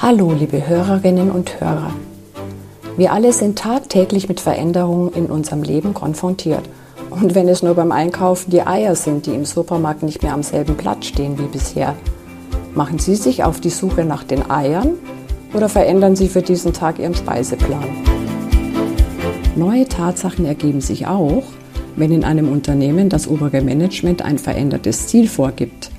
Hallo, 0.00 0.32
liebe 0.32 0.66
Hörerinnen 0.66 1.30
und 1.30 1.60
Hörer. 1.60 1.92
Wir 2.96 3.12
alle 3.12 3.32
sind 3.32 3.58
tagtäglich 3.58 4.28
mit 4.28 4.40
Veränderungen 4.40 5.12
in 5.12 5.26
unserem 5.26 5.62
Leben 5.62 5.92
konfrontiert. 5.92 6.62
Und 7.10 7.34
wenn 7.34 7.46
es 7.46 7.62
nur 7.62 7.74
beim 7.74 7.92
Einkaufen 7.92 8.50
die 8.50 8.66
Eier 8.66 8.94
sind, 8.94 9.26
die 9.26 9.34
im 9.34 9.44
Supermarkt 9.44 10.02
nicht 10.02 10.22
mehr 10.22 10.32
am 10.32 10.42
selben 10.42 10.76
Platz 10.76 11.06
stehen 11.06 11.38
wie 11.38 11.46
bisher, 11.46 11.94
machen 12.74 12.98
Sie 12.98 13.16
sich 13.16 13.44
auf 13.44 13.60
die 13.60 13.70
Suche 13.70 14.04
nach 14.04 14.24
den 14.24 14.50
Eiern 14.50 14.94
oder 15.52 15.68
verändern 15.68 16.16
Sie 16.16 16.28
für 16.28 16.42
diesen 16.42 16.72
Tag 16.72 16.98
Ihren 16.98 17.14
Speiseplan? 17.14 17.84
Neue 19.56 19.86
Tatsachen 19.86 20.46
ergeben 20.46 20.80
sich 20.80 21.06
auch, 21.06 21.44
wenn 21.98 22.12
in 22.12 22.24
einem 22.24 22.48
Unternehmen 22.48 23.08
das 23.08 23.28
obere 23.28 23.60
Management 23.60 24.22
ein 24.22 24.38
verändertes 24.38 25.06
Ziel 25.06 25.28
vorgibt. 25.28 25.90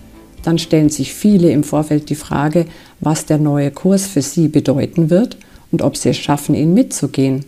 Dann 0.44 0.58
stellen 0.58 0.90
sich 0.90 1.14
viele 1.14 1.52
im 1.52 1.64
Vorfeld 1.64 2.10
die 2.10 2.16
Frage, 2.16 2.66
was 3.00 3.26
der 3.26 3.38
neue 3.38 3.71
Kurs 3.71 4.07
für 4.07 4.21
sie 4.21 4.48
bedeuten 4.48 5.10
wird 5.10 5.38
und 5.71 5.82
ob 5.82 5.98
sie 5.98 6.10
es 6.10 6.18
schaffen, 6.18 6.56
ihn 6.56 6.74
mitzugehen. 6.74 7.46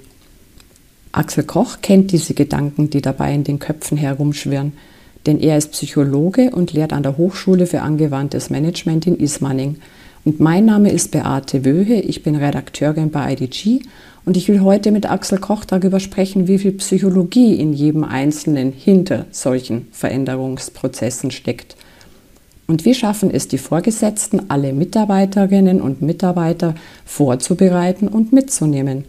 Axel 1.11 1.43
Koch 1.43 1.77
kennt 1.81 2.11
diese 2.11 2.33
Gedanken, 2.33 2.89
die 2.89 3.01
dabei 3.01 3.33
in 3.33 3.43
den 3.43 3.59
Köpfen 3.59 3.97
herumschwirren, 3.97 4.73
denn 5.25 5.39
er 5.39 5.57
ist 5.57 5.71
Psychologe 5.71 6.51
und 6.51 6.73
lehrt 6.73 6.93
an 6.93 7.03
der 7.03 7.17
Hochschule 7.17 7.67
für 7.67 7.81
angewandtes 7.81 8.49
Management 8.49 9.07
in 9.07 9.17
Ismaning. 9.17 9.77
Und 10.23 10.39
mein 10.39 10.65
Name 10.65 10.91
ist 10.91 11.09
Beate 11.09 11.65
Wöhe, 11.65 11.99
ich 11.99 12.21
bin 12.21 12.35
Redakteurin 12.35 13.09
bei 13.09 13.33
IDG 13.33 13.81
und 14.23 14.37
ich 14.37 14.47
will 14.47 14.61
heute 14.61 14.91
mit 14.91 15.09
Axel 15.09 15.39
Koch 15.39 15.65
darüber 15.65 15.99
sprechen, 15.99 16.47
wie 16.47 16.59
viel 16.59 16.73
Psychologie 16.73 17.55
in 17.55 17.73
jedem 17.73 18.03
Einzelnen 18.03 18.71
hinter 18.71 19.25
solchen 19.31 19.87
Veränderungsprozessen 19.91 21.31
steckt. 21.31 21.75
Und 22.67 22.85
wie 22.85 22.93
schaffen 22.93 23.31
es 23.31 23.47
die 23.47 23.57
Vorgesetzten, 23.57 24.51
alle 24.51 24.73
Mitarbeiterinnen 24.73 25.81
und 25.81 26.03
Mitarbeiter 26.03 26.75
vorzubereiten 27.03 28.07
und 28.07 28.31
mitzunehmen? 28.31 29.05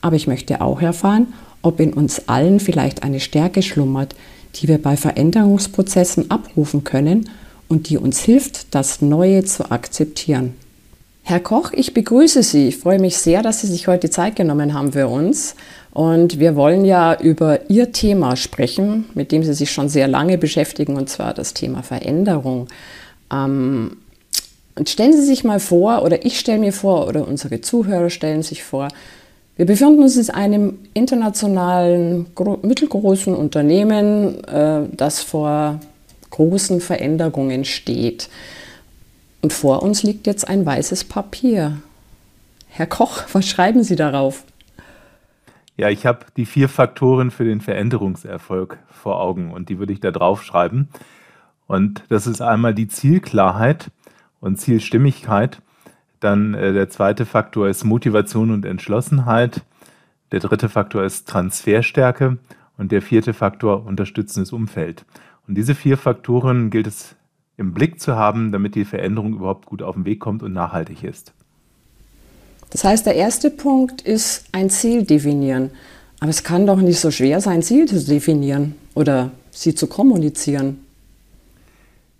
Aber 0.00 0.16
ich 0.16 0.26
möchte 0.26 0.60
auch 0.60 0.82
erfahren, 0.82 1.28
ob 1.62 1.78
in 1.78 1.92
uns 1.92 2.28
allen 2.28 2.58
vielleicht 2.58 3.04
eine 3.04 3.20
Stärke 3.20 3.62
schlummert, 3.62 4.16
die 4.56 4.66
wir 4.66 4.82
bei 4.82 4.96
Veränderungsprozessen 4.96 6.32
abrufen 6.32 6.82
können 6.82 7.30
und 7.68 7.88
die 7.88 7.98
uns 7.98 8.20
hilft, 8.20 8.74
das 8.74 9.02
Neue 9.02 9.44
zu 9.44 9.70
akzeptieren. 9.70 10.54
Herr 11.22 11.40
Koch, 11.40 11.72
ich 11.74 11.92
begrüße 11.92 12.42
Sie. 12.42 12.68
Ich 12.68 12.78
freue 12.78 12.98
mich 12.98 13.18
sehr, 13.18 13.42
dass 13.42 13.60
Sie 13.60 13.66
sich 13.66 13.86
heute 13.86 14.08
Zeit 14.08 14.36
genommen 14.36 14.72
haben 14.72 14.92
für 14.92 15.08
uns. 15.08 15.54
Und 15.92 16.38
wir 16.38 16.56
wollen 16.56 16.86
ja 16.86 17.20
über 17.20 17.68
Ihr 17.70 17.92
Thema 17.92 18.36
sprechen, 18.36 19.04
mit 19.12 19.30
dem 19.30 19.42
Sie 19.42 19.52
sich 19.52 19.70
schon 19.70 19.90
sehr 19.90 20.08
lange 20.08 20.38
beschäftigen, 20.38 20.96
und 20.96 21.10
zwar 21.10 21.34
das 21.34 21.52
Thema 21.52 21.82
Veränderung. 21.82 22.68
Ähm, 23.30 23.98
und 24.74 24.88
stellen 24.88 25.12
Sie 25.12 25.24
sich 25.24 25.44
mal 25.44 25.60
vor, 25.60 26.02
oder 26.02 26.24
ich 26.24 26.38
stelle 26.38 26.60
mir 26.60 26.72
vor, 26.72 27.06
oder 27.08 27.28
unsere 27.28 27.60
Zuhörer 27.60 28.08
stellen 28.08 28.42
sich 28.42 28.62
vor, 28.62 28.88
wir 29.56 29.66
befinden 29.66 30.02
uns 30.02 30.16
in 30.16 30.30
einem 30.32 30.78
internationalen, 30.94 32.26
mittelgroßen 32.62 33.34
Unternehmen, 33.34 34.42
äh, 34.44 34.82
das 34.96 35.20
vor 35.20 35.80
großen 36.30 36.80
Veränderungen 36.80 37.64
steht. 37.64 38.28
Und 39.40 39.52
vor 39.52 39.82
uns 39.82 40.02
liegt 40.02 40.26
jetzt 40.26 40.48
ein 40.48 40.66
weißes 40.66 41.04
Papier. 41.04 41.78
Herr 42.68 42.86
Koch, 42.86 43.22
was 43.32 43.48
schreiben 43.48 43.82
Sie 43.82 43.96
darauf? 43.96 44.44
Ja, 45.76 45.88
ich 45.90 46.06
habe 46.06 46.26
die 46.36 46.46
vier 46.46 46.68
Faktoren 46.68 47.30
für 47.30 47.44
den 47.44 47.60
Veränderungserfolg 47.60 48.78
vor 48.90 49.20
Augen 49.20 49.52
und 49.52 49.68
die 49.68 49.78
würde 49.78 49.92
ich 49.92 50.00
da 50.00 50.10
drauf 50.10 50.42
schreiben. 50.42 50.88
Und 51.68 52.02
das 52.08 52.26
ist 52.26 52.40
einmal 52.40 52.74
die 52.74 52.88
Zielklarheit 52.88 53.92
und 54.40 54.58
Zielstimmigkeit. 54.58 55.62
Dann 56.18 56.54
äh, 56.54 56.72
der 56.72 56.88
zweite 56.88 57.26
Faktor 57.26 57.68
ist 57.68 57.84
Motivation 57.84 58.50
und 58.50 58.64
Entschlossenheit. 58.64 59.62
Der 60.32 60.40
dritte 60.40 60.68
Faktor 60.68 61.04
ist 61.04 61.28
Transferstärke 61.28 62.38
und 62.76 62.90
der 62.90 63.02
vierte 63.02 63.32
Faktor 63.32 63.86
unterstützendes 63.86 64.52
Umfeld. 64.52 65.04
Und 65.48 65.56
diese 65.56 65.74
vier 65.74 65.96
Faktoren 65.96 66.70
gilt 66.70 66.86
es 66.86 67.16
im 67.56 67.72
Blick 67.72 68.00
zu 68.00 68.14
haben, 68.14 68.52
damit 68.52 68.74
die 68.74 68.84
Veränderung 68.84 69.34
überhaupt 69.34 69.66
gut 69.66 69.82
auf 69.82 69.94
den 69.94 70.04
Weg 70.04 70.20
kommt 70.20 70.42
und 70.42 70.52
nachhaltig 70.52 71.02
ist. 71.02 71.32
Das 72.70 72.84
heißt, 72.84 73.06
der 73.06 73.16
erste 73.16 73.50
Punkt 73.50 74.02
ist 74.02 74.44
ein 74.52 74.68
Ziel 74.68 75.04
definieren. 75.04 75.70
Aber 76.20 76.28
es 76.28 76.44
kann 76.44 76.66
doch 76.66 76.76
nicht 76.76 77.00
so 77.00 77.10
schwer 77.10 77.40
sein, 77.40 77.62
Ziel 77.62 77.86
zu 77.86 78.04
definieren 78.04 78.74
oder 78.94 79.30
sie 79.50 79.74
zu 79.74 79.86
kommunizieren. 79.86 80.80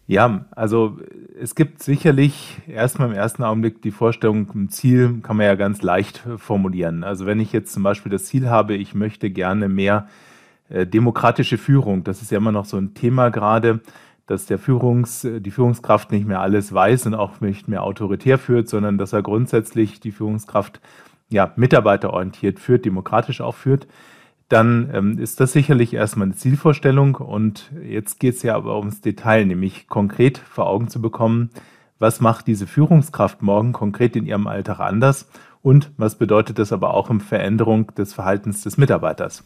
Ja, 0.07 0.47
also 0.53 0.99
es 1.39 1.55
gibt 1.55 1.83
sicherlich 1.83 2.57
erstmal 2.67 3.09
im 3.09 3.15
ersten 3.15 3.43
Augenblick 3.43 3.83
die 3.83 3.91
Vorstellung, 3.91 4.49
ein 4.55 4.71
Ziel 4.71 5.21
kann 5.23 5.37
man 5.37 5.45
ja 5.45 5.55
ganz 5.55 5.83
leicht 5.83 6.23
formulieren. 6.39 7.05
Also 7.05 7.27
wenn 7.27 7.41
ich 7.41 7.53
jetzt 7.53 7.75
zum 7.75 7.83
Beispiel 7.83 8.11
das 8.11 8.25
Ziel 8.25 8.49
habe, 8.49 8.75
ich 8.75 8.95
möchte 8.95 9.29
gerne 9.29 9.69
mehr 9.69 10.09
demokratische 10.71 11.59
Führung, 11.59 12.05
das 12.05 12.23
ist 12.23 12.31
ja 12.31 12.39
immer 12.39 12.53
noch 12.53 12.65
so 12.67 12.77
ein 12.77 12.95
Thema 12.95 13.31
gerade, 13.31 13.81
dass 14.27 14.45
der 14.45 14.59
Führungs, 14.59 15.27
die 15.27 15.51
Führungskraft 15.51 16.13
nicht 16.13 16.27
mehr 16.27 16.41
alles 16.41 16.73
weiß 16.73 17.07
und 17.07 17.15
auch 17.15 17.41
nicht 17.41 17.67
mehr 17.67 17.83
autoritär 17.83 18.39
führt, 18.39 18.69
sondern 18.69 18.99
dass 18.99 19.15
er 19.15 19.23
grundsätzlich 19.23 20.01
die 20.01 20.13
Führungskraft 20.13 20.81
ja, 21.31 21.53
mitarbeiterorientiert 21.57 22.61
führt, 22.61 22.85
demokratisch 22.85 23.41
auch 23.41 23.55
führt, 23.55 23.87
dann 24.49 24.91
ähm, 24.93 25.19
ist 25.19 25.41
das 25.41 25.53
sicherlich 25.53 25.93
erstmal 25.95 26.27
eine 26.27 26.37
Zielvorstellung. 26.37 27.17
Und 27.17 27.71
jetzt 27.83 28.19
geht 28.21 28.37
es 28.37 28.43
ja 28.43 28.55
aber 28.55 28.79
ums 28.79 29.01
Detail, 29.01 29.45
nämlich 29.45 29.89
konkret 29.89 30.39
vor 30.39 30.67
Augen 30.67 30.89
zu 30.89 31.01
bekommen, 31.03 31.51
was 31.99 32.21
macht 32.21 32.47
diese 32.47 32.67
Führungskraft 32.67 33.43
morgen 33.43 33.73
konkret 33.73 34.17
in 34.17 34.27
ihrem 34.27 34.47
Alltag 34.47 34.81
anders 34.81 35.29
und 35.63 35.91
was 35.97 36.17
bedeutet 36.17 36.59
das 36.59 36.73
aber 36.73 36.95
auch 36.95 37.11
in 37.11 37.21
Veränderung 37.21 37.95
des 37.95 38.15
Verhaltens 38.15 38.63
des 38.63 38.79
Mitarbeiters. 38.79 39.45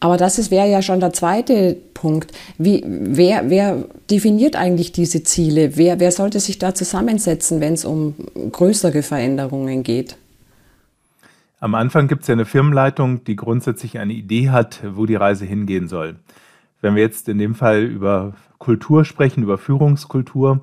Aber 0.00 0.16
das 0.16 0.50
wäre 0.50 0.70
ja 0.70 0.80
schon 0.80 1.00
der 1.00 1.12
zweite 1.12 1.76
Punkt. 1.94 2.32
Wie, 2.56 2.84
wer, 2.86 3.50
wer 3.50 3.84
definiert 4.10 4.54
eigentlich 4.54 4.92
diese 4.92 5.24
Ziele? 5.24 5.76
Wer, 5.76 5.98
wer 5.98 6.12
sollte 6.12 6.38
sich 6.38 6.58
da 6.58 6.74
zusammensetzen, 6.74 7.60
wenn 7.60 7.72
es 7.72 7.84
um 7.84 8.14
größere 8.52 9.02
Veränderungen 9.02 9.82
geht? 9.82 10.16
Am 11.60 11.74
Anfang 11.74 12.06
gibt 12.06 12.22
es 12.22 12.28
ja 12.28 12.34
eine 12.34 12.44
Firmenleitung, 12.44 13.24
die 13.24 13.34
grundsätzlich 13.34 13.98
eine 13.98 14.12
Idee 14.12 14.50
hat, 14.50 14.80
wo 14.94 15.06
die 15.06 15.16
Reise 15.16 15.44
hingehen 15.44 15.88
soll. 15.88 16.16
Wenn 16.80 16.94
wir 16.94 17.02
jetzt 17.02 17.28
in 17.28 17.38
dem 17.38 17.56
Fall 17.56 17.82
über 17.82 18.34
Kultur 18.58 19.04
sprechen, 19.04 19.42
über 19.42 19.58
Führungskultur, 19.58 20.62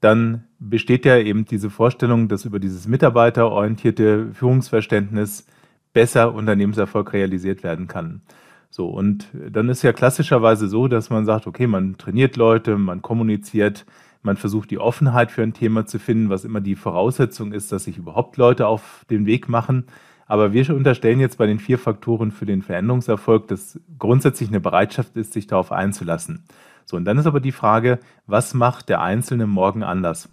dann 0.00 0.44
besteht 0.60 1.04
ja 1.04 1.16
eben 1.16 1.44
diese 1.44 1.70
Vorstellung, 1.70 2.28
dass 2.28 2.44
über 2.44 2.60
dieses 2.60 2.86
mitarbeiterorientierte 2.86 4.28
Führungsverständnis 4.32 5.46
besser 5.92 6.32
Unternehmenserfolg 6.32 7.12
realisiert 7.12 7.64
werden 7.64 7.88
kann. 7.88 8.22
So, 8.70 8.88
und 8.88 9.28
dann 9.50 9.68
ist 9.68 9.82
ja 9.82 9.92
klassischerweise 9.92 10.68
so, 10.68 10.88
dass 10.88 11.10
man 11.10 11.24
sagt, 11.24 11.46
okay, 11.46 11.66
man 11.66 11.96
trainiert 11.96 12.36
Leute, 12.36 12.76
man 12.76 13.02
kommuniziert, 13.02 13.86
man 14.22 14.36
versucht 14.36 14.70
die 14.70 14.78
Offenheit 14.78 15.30
für 15.30 15.42
ein 15.42 15.54
Thema 15.54 15.86
zu 15.86 15.98
finden, 15.98 16.28
was 16.28 16.44
immer 16.44 16.60
die 16.60 16.76
Voraussetzung 16.76 17.52
ist, 17.52 17.72
dass 17.72 17.84
sich 17.84 17.96
überhaupt 17.96 18.36
Leute 18.36 18.66
auf 18.66 19.04
den 19.10 19.26
Weg 19.26 19.48
machen. 19.48 19.86
Aber 20.26 20.52
wir 20.52 20.68
unterstellen 20.74 21.20
jetzt 21.20 21.38
bei 21.38 21.46
den 21.46 21.58
vier 21.58 21.78
Faktoren 21.78 22.30
für 22.30 22.44
den 22.44 22.62
Veränderungserfolg, 22.62 23.48
dass 23.48 23.80
grundsätzlich 23.98 24.50
eine 24.50 24.60
Bereitschaft 24.60 25.16
ist, 25.16 25.32
sich 25.32 25.46
darauf 25.46 25.72
einzulassen. 25.72 26.44
So, 26.84 26.96
und 26.96 27.06
dann 27.06 27.16
ist 27.18 27.26
aber 27.26 27.40
die 27.40 27.52
Frage, 27.52 27.98
was 28.26 28.52
macht 28.52 28.90
der 28.90 29.00
Einzelne 29.00 29.46
morgen 29.46 29.82
anders? 29.82 30.28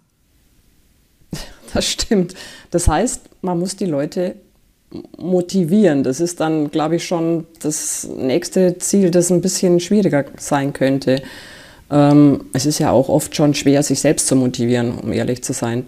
Das 1.74 1.90
stimmt. 1.90 2.36
Das 2.72 2.88
heißt, 2.88 3.30
man 3.42 3.60
muss 3.60 3.76
die 3.76 3.86
Leute 3.86 4.36
motivieren. 5.18 6.04
Das 6.04 6.20
ist 6.20 6.40
dann, 6.40 6.72
glaube 6.72 6.98
ich, 6.98 7.06
schon 7.06 7.46
das 7.62 8.08
nächste 8.18 8.78
Ziel, 8.78 9.12
das 9.12 9.32
ein 9.32 9.42
bisschen 9.42 9.80
schwieriger 9.80 10.26
sein 10.38 10.74
könnte. 10.74 11.22
Ähm, 11.92 12.46
es 12.54 12.66
ist 12.66 12.80
ja 12.80 12.92
auch 12.92 13.10
oft 13.10 13.36
schon 13.36 13.54
schwer, 13.54 13.84
sich 13.84 14.00
selbst 14.00 14.28
zu 14.28 14.36
motivieren, 14.36 14.98
um 15.00 15.14
ehrlich 15.14 15.44
zu 15.44 15.54
sein. 15.54 15.86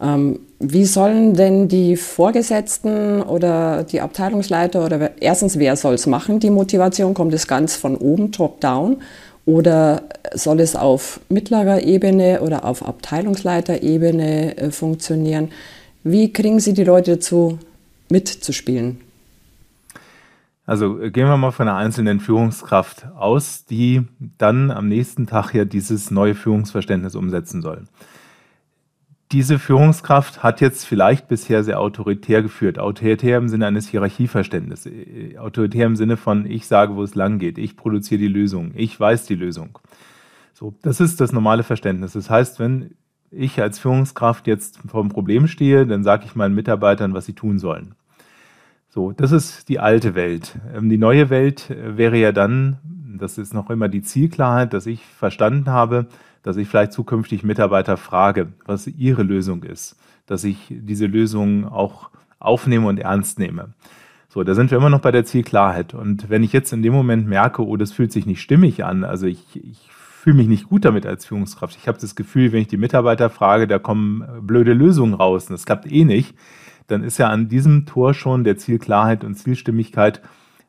Ähm, 0.00 0.40
wie 0.58 0.84
sollen 0.84 1.34
denn 1.34 1.68
die 1.68 1.96
Vorgesetzten 1.96 3.22
oder 3.22 3.84
die 3.84 4.00
Abteilungsleiter 4.00 4.84
oder 4.84 5.10
erstens, 5.20 5.58
wer 5.58 5.76
soll 5.76 5.94
es 5.94 6.06
machen, 6.06 6.40
die 6.40 6.50
Motivation? 6.50 7.14
Kommt 7.14 7.34
es 7.34 7.46
ganz 7.46 7.76
von 7.76 7.96
oben, 7.96 8.32
top-down? 8.32 8.98
Oder 9.46 10.02
soll 10.34 10.60
es 10.60 10.76
auf 10.76 11.20
mittlerer 11.28 11.82
Ebene 11.82 12.40
oder 12.42 12.64
auf 12.64 12.86
Abteilungsleiterebene 12.86 14.56
äh, 14.56 14.70
funktionieren? 14.70 15.50
Wie 16.04 16.32
kriegen 16.32 16.60
Sie 16.60 16.72
die 16.72 16.84
Leute 16.84 17.12
dazu, 17.12 17.58
mitzuspielen? 18.10 19.00
Also 20.70 21.00
äh, 21.00 21.10
gehen 21.10 21.26
wir 21.26 21.36
mal 21.36 21.50
von 21.50 21.66
einer 21.66 21.76
einzelnen 21.76 22.20
Führungskraft 22.20 23.08
aus, 23.16 23.64
die 23.64 24.02
dann 24.38 24.70
am 24.70 24.88
nächsten 24.88 25.26
Tag 25.26 25.52
ja 25.52 25.64
dieses 25.64 26.12
neue 26.12 26.36
Führungsverständnis 26.36 27.16
umsetzen 27.16 27.60
soll. 27.60 27.86
Diese 29.32 29.58
Führungskraft 29.58 30.42
hat 30.42 30.60
jetzt 30.60 30.84
vielleicht 30.84 31.26
bisher 31.26 31.64
sehr 31.64 31.80
autoritär 31.80 32.42
geführt. 32.42 32.78
Autoritär 32.78 33.38
im 33.38 33.48
Sinne 33.48 33.66
eines 33.66 33.88
Hierarchieverständnisses. 33.88 34.92
Äh, 34.92 35.38
autoritär 35.38 35.86
im 35.86 35.96
Sinne 35.96 36.16
von, 36.16 36.46
ich 36.46 36.68
sage, 36.68 36.94
wo 36.94 37.02
es 37.02 37.16
lang 37.16 37.40
geht. 37.40 37.58
Ich 37.58 37.76
produziere 37.76 38.20
die 38.20 38.28
Lösung. 38.28 38.72
Ich 38.76 38.98
weiß 38.98 39.26
die 39.26 39.34
Lösung. 39.36 39.78
So, 40.52 40.74
das 40.82 41.00
ist 41.00 41.20
das 41.20 41.32
normale 41.32 41.62
Verständnis. 41.64 42.12
Das 42.12 42.30
heißt, 42.30 42.60
wenn 42.60 42.94
ich 43.30 43.60
als 43.60 43.78
Führungskraft 43.78 44.46
jetzt 44.46 44.78
vor 44.86 45.00
einem 45.00 45.10
Problem 45.10 45.48
stehe, 45.48 45.86
dann 45.86 46.04
sage 46.04 46.26
ich 46.26 46.34
meinen 46.34 46.54
Mitarbeitern, 46.54 47.14
was 47.14 47.26
sie 47.26 47.32
tun 47.32 47.58
sollen. 47.58 47.94
So, 48.92 49.12
das 49.12 49.30
ist 49.30 49.68
die 49.68 49.78
alte 49.78 50.16
Welt. 50.16 50.58
Ähm, 50.74 50.88
die 50.88 50.98
neue 50.98 51.30
Welt 51.30 51.70
äh, 51.70 51.96
wäre 51.96 52.16
ja 52.16 52.32
dann, 52.32 52.78
das 53.18 53.38
ist 53.38 53.54
noch 53.54 53.70
immer 53.70 53.88
die 53.88 54.02
Zielklarheit, 54.02 54.72
dass 54.74 54.86
ich 54.86 55.04
verstanden 55.06 55.70
habe, 55.70 56.08
dass 56.42 56.56
ich 56.56 56.66
vielleicht 56.66 56.92
zukünftig 56.92 57.44
Mitarbeiter 57.44 57.96
frage, 57.96 58.48
was 58.66 58.88
ihre 58.88 59.22
Lösung 59.22 59.62
ist, 59.62 59.96
dass 60.26 60.42
ich 60.42 60.66
diese 60.70 61.06
Lösung 61.06 61.68
auch 61.68 62.10
aufnehme 62.40 62.88
und 62.88 62.98
ernst 62.98 63.38
nehme. 63.38 63.74
So, 64.28 64.42
da 64.42 64.54
sind 64.54 64.72
wir 64.72 64.78
immer 64.78 64.90
noch 64.90 65.00
bei 65.00 65.12
der 65.12 65.24
Zielklarheit. 65.24 65.94
Und 65.94 66.28
wenn 66.28 66.42
ich 66.42 66.52
jetzt 66.52 66.72
in 66.72 66.82
dem 66.82 66.92
Moment 66.92 67.28
merke, 67.28 67.64
oh, 67.64 67.76
das 67.76 67.92
fühlt 67.92 68.10
sich 68.10 68.26
nicht 68.26 68.40
stimmig 68.40 68.84
an, 68.84 69.04
also 69.04 69.26
ich, 69.26 69.44
ich 69.54 69.88
fühle 69.92 70.36
mich 70.36 70.48
nicht 70.48 70.68
gut 70.68 70.84
damit 70.84 71.06
als 71.06 71.26
Führungskraft. 71.26 71.76
Ich 71.76 71.86
habe 71.86 71.98
das 72.00 72.16
Gefühl, 72.16 72.50
wenn 72.52 72.62
ich 72.62 72.68
die 72.68 72.76
Mitarbeiter 72.76 73.30
frage, 73.30 73.68
da 73.68 73.78
kommen 73.78 74.24
blöde 74.42 74.72
Lösungen 74.72 75.14
raus 75.14 75.46
und 75.46 75.52
das 75.52 75.64
klappt 75.64 75.90
eh 75.90 76.04
nicht, 76.04 76.34
dann 76.90 77.04
ist 77.04 77.18
ja 77.18 77.28
an 77.28 77.48
diesem 77.48 77.86
Tor 77.86 78.14
schon 78.14 78.44
der 78.44 78.56
Zielklarheit 78.56 79.24
und 79.24 79.34
Zielstimmigkeit, 79.34 80.20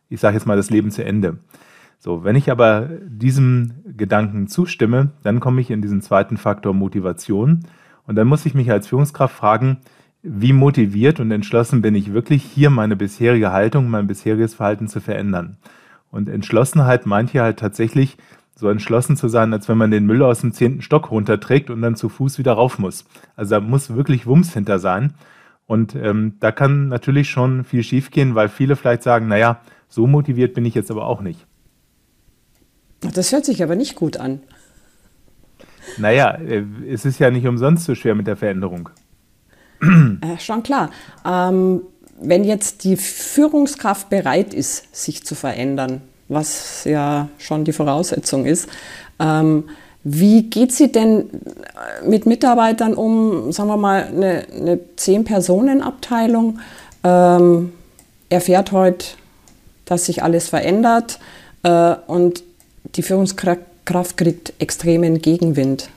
ich 0.09 0.19
sage 0.19 0.35
jetzt 0.35 0.45
mal, 0.45 0.57
das 0.57 0.69
Leben 0.69 0.91
zu 0.91 1.03
Ende. 1.03 1.39
So, 1.99 2.23
wenn 2.23 2.35
ich 2.35 2.49
aber 2.49 2.89
diesem 3.05 3.73
Gedanken 3.95 4.47
zustimme, 4.47 5.11
dann 5.23 5.39
komme 5.39 5.61
ich 5.61 5.69
in 5.69 5.81
diesen 5.81 6.01
zweiten 6.01 6.37
Faktor 6.37 6.73
Motivation. 6.73 7.65
Und 8.07 8.15
dann 8.15 8.27
muss 8.27 8.45
ich 8.45 8.55
mich 8.55 8.71
als 8.71 8.87
Führungskraft 8.87 9.35
fragen, 9.35 9.77
wie 10.23 10.53
motiviert 10.53 11.19
und 11.19 11.31
entschlossen 11.31 11.81
bin 11.81 11.95
ich 11.95 12.13
wirklich, 12.13 12.43
hier 12.43 12.69
meine 12.69 12.95
bisherige 12.95 13.51
Haltung, 13.51 13.89
mein 13.89 14.07
bisheriges 14.07 14.55
Verhalten 14.55 14.87
zu 14.87 14.99
verändern. 14.99 15.57
Und 16.11 16.29
Entschlossenheit 16.29 17.05
meint 17.05 17.29
hier 17.31 17.43
halt 17.43 17.59
tatsächlich, 17.59 18.17
so 18.55 18.69
entschlossen 18.69 19.17
zu 19.17 19.27
sein, 19.27 19.53
als 19.53 19.67
wenn 19.69 19.77
man 19.77 19.91
den 19.91 20.05
Müll 20.05 20.21
aus 20.21 20.41
dem 20.41 20.53
zehnten 20.53 20.81
Stock 20.81 21.09
runterträgt 21.09 21.69
und 21.69 21.81
dann 21.81 21.95
zu 21.95 22.09
Fuß 22.09 22.37
wieder 22.37 22.53
rauf 22.53 22.77
muss. 22.77 23.05
Also 23.35 23.55
da 23.55 23.61
muss 23.61 23.95
wirklich 23.95 24.27
Wumms 24.27 24.53
hinter 24.53 24.77
sein. 24.77 25.13
Und 25.67 25.95
ähm, 25.95 26.35
da 26.39 26.51
kann 26.51 26.89
natürlich 26.89 27.29
schon 27.29 27.63
viel 27.63 27.83
schiefgehen, 27.83 28.35
weil 28.35 28.49
viele 28.49 28.75
vielleicht 28.75 29.03
sagen, 29.03 29.27
naja, 29.27 29.61
so 29.87 30.07
motiviert 30.07 30.53
bin 30.53 30.65
ich 30.65 30.75
jetzt 30.75 30.91
aber 30.91 31.05
auch 31.05 31.21
nicht. 31.21 31.45
Das 33.01 33.31
hört 33.31 33.45
sich 33.45 33.63
aber 33.63 33.75
nicht 33.75 33.95
gut 33.95 34.17
an. 34.17 34.41
Naja, 35.97 36.31
äh, 36.35 36.63
es 36.89 37.05
ist 37.05 37.19
ja 37.19 37.31
nicht 37.31 37.47
umsonst 37.47 37.85
so 37.85 37.95
schwer 37.95 38.15
mit 38.15 38.27
der 38.27 38.37
Veränderung. 38.37 38.89
Äh, 39.81 40.39
schon 40.39 40.61
klar. 40.61 40.91
Ähm, 41.25 41.81
wenn 42.21 42.43
jetzt 42.43 42.83
die 42.83 42.97
Führungskraft 42.97 44.09
bereit 44.09 44.53
ist, 44.53 44.95
sich 44.95 45.23
zu 45.23 45.33
verändern, 45.33 46.01
was 46.27 46.83
ja 46.83 47.29
schon 47.39 47.65
die 47.65 47.73
Voraussetzung 47.73 48.45
ist, 48.45 48.69
ähm, 49.19 49.65
wie 50.03 50.49
geht 50.49 50.71
sie 50.71 50.91
denn 50.91 51.29
mit 52.05 52.25
Mitarbeitern 52.25 52.93
um, 52.93 53.51
sagen 53.51 53.69
wir 53.69 53.77
mal, 53.77 54.03
eine, 54.03 54.45
eine 54.55 54.79
Zehn-Personen-Abteilung 54.95 56.59
ähm, 57.03 57.73
erfährt 58.29 58.71
heute, 58.71 59.05
dass 59.85 60.05
sich 60.05 60.23
alles 60.23 60.49
verändert 60.49 61.19
äh, 61.63 61.95
und 62.07 62.43
die 62.95 63.03
Führungskraft 63.03 64.17
kriegt 64.17 64.53
extremen 64.59 65.21
Gegenwind. 65.21 65.89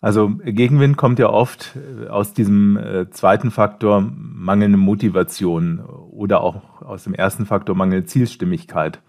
Also 0.00 0.32
Gegenwind 0.44 0.98
kommt 0.98 1.18
ja 1.18 1.30
oft 1.30 1.76
äh, 1.76 2.08
aus 2.08 2.34
diesem 2.34 2.76
äh, 2.76 3.10
zweiten 3.10 3.50
Faktor 3.50 4.06
mangelnde 4.16 4.76
Motivation 4.76 5.80
oder 5.80 6.42
auch 6.42 6.82
aus 6.82 7.04
dem 7.04 7.14
ersten 7.14 7.46
Faktor 7.46 7.74
mangelnde 7.74 8.06
Zielstimmigkeit. 8.06 9.00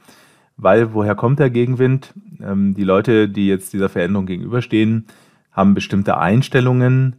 Weil 0.57 0.93
woher 0.93 1.15
kommt 1.15 1.39
der 1.39 1.49
Gegenwind? 1.49 2.13
Ähm, 2.41 2.73
die 2.73 2.83
Leute, 2.83 3.29
die 3.29 3.47
jetzt 3.47 3.73
dieser 3.73 3.89
Veränderung 3.89 4.25
gegenüberstehen, 4.25 5.05
haben 5.51 5.73
bestimmte 5.73 6.17
Einstellungen, 6.17 7.17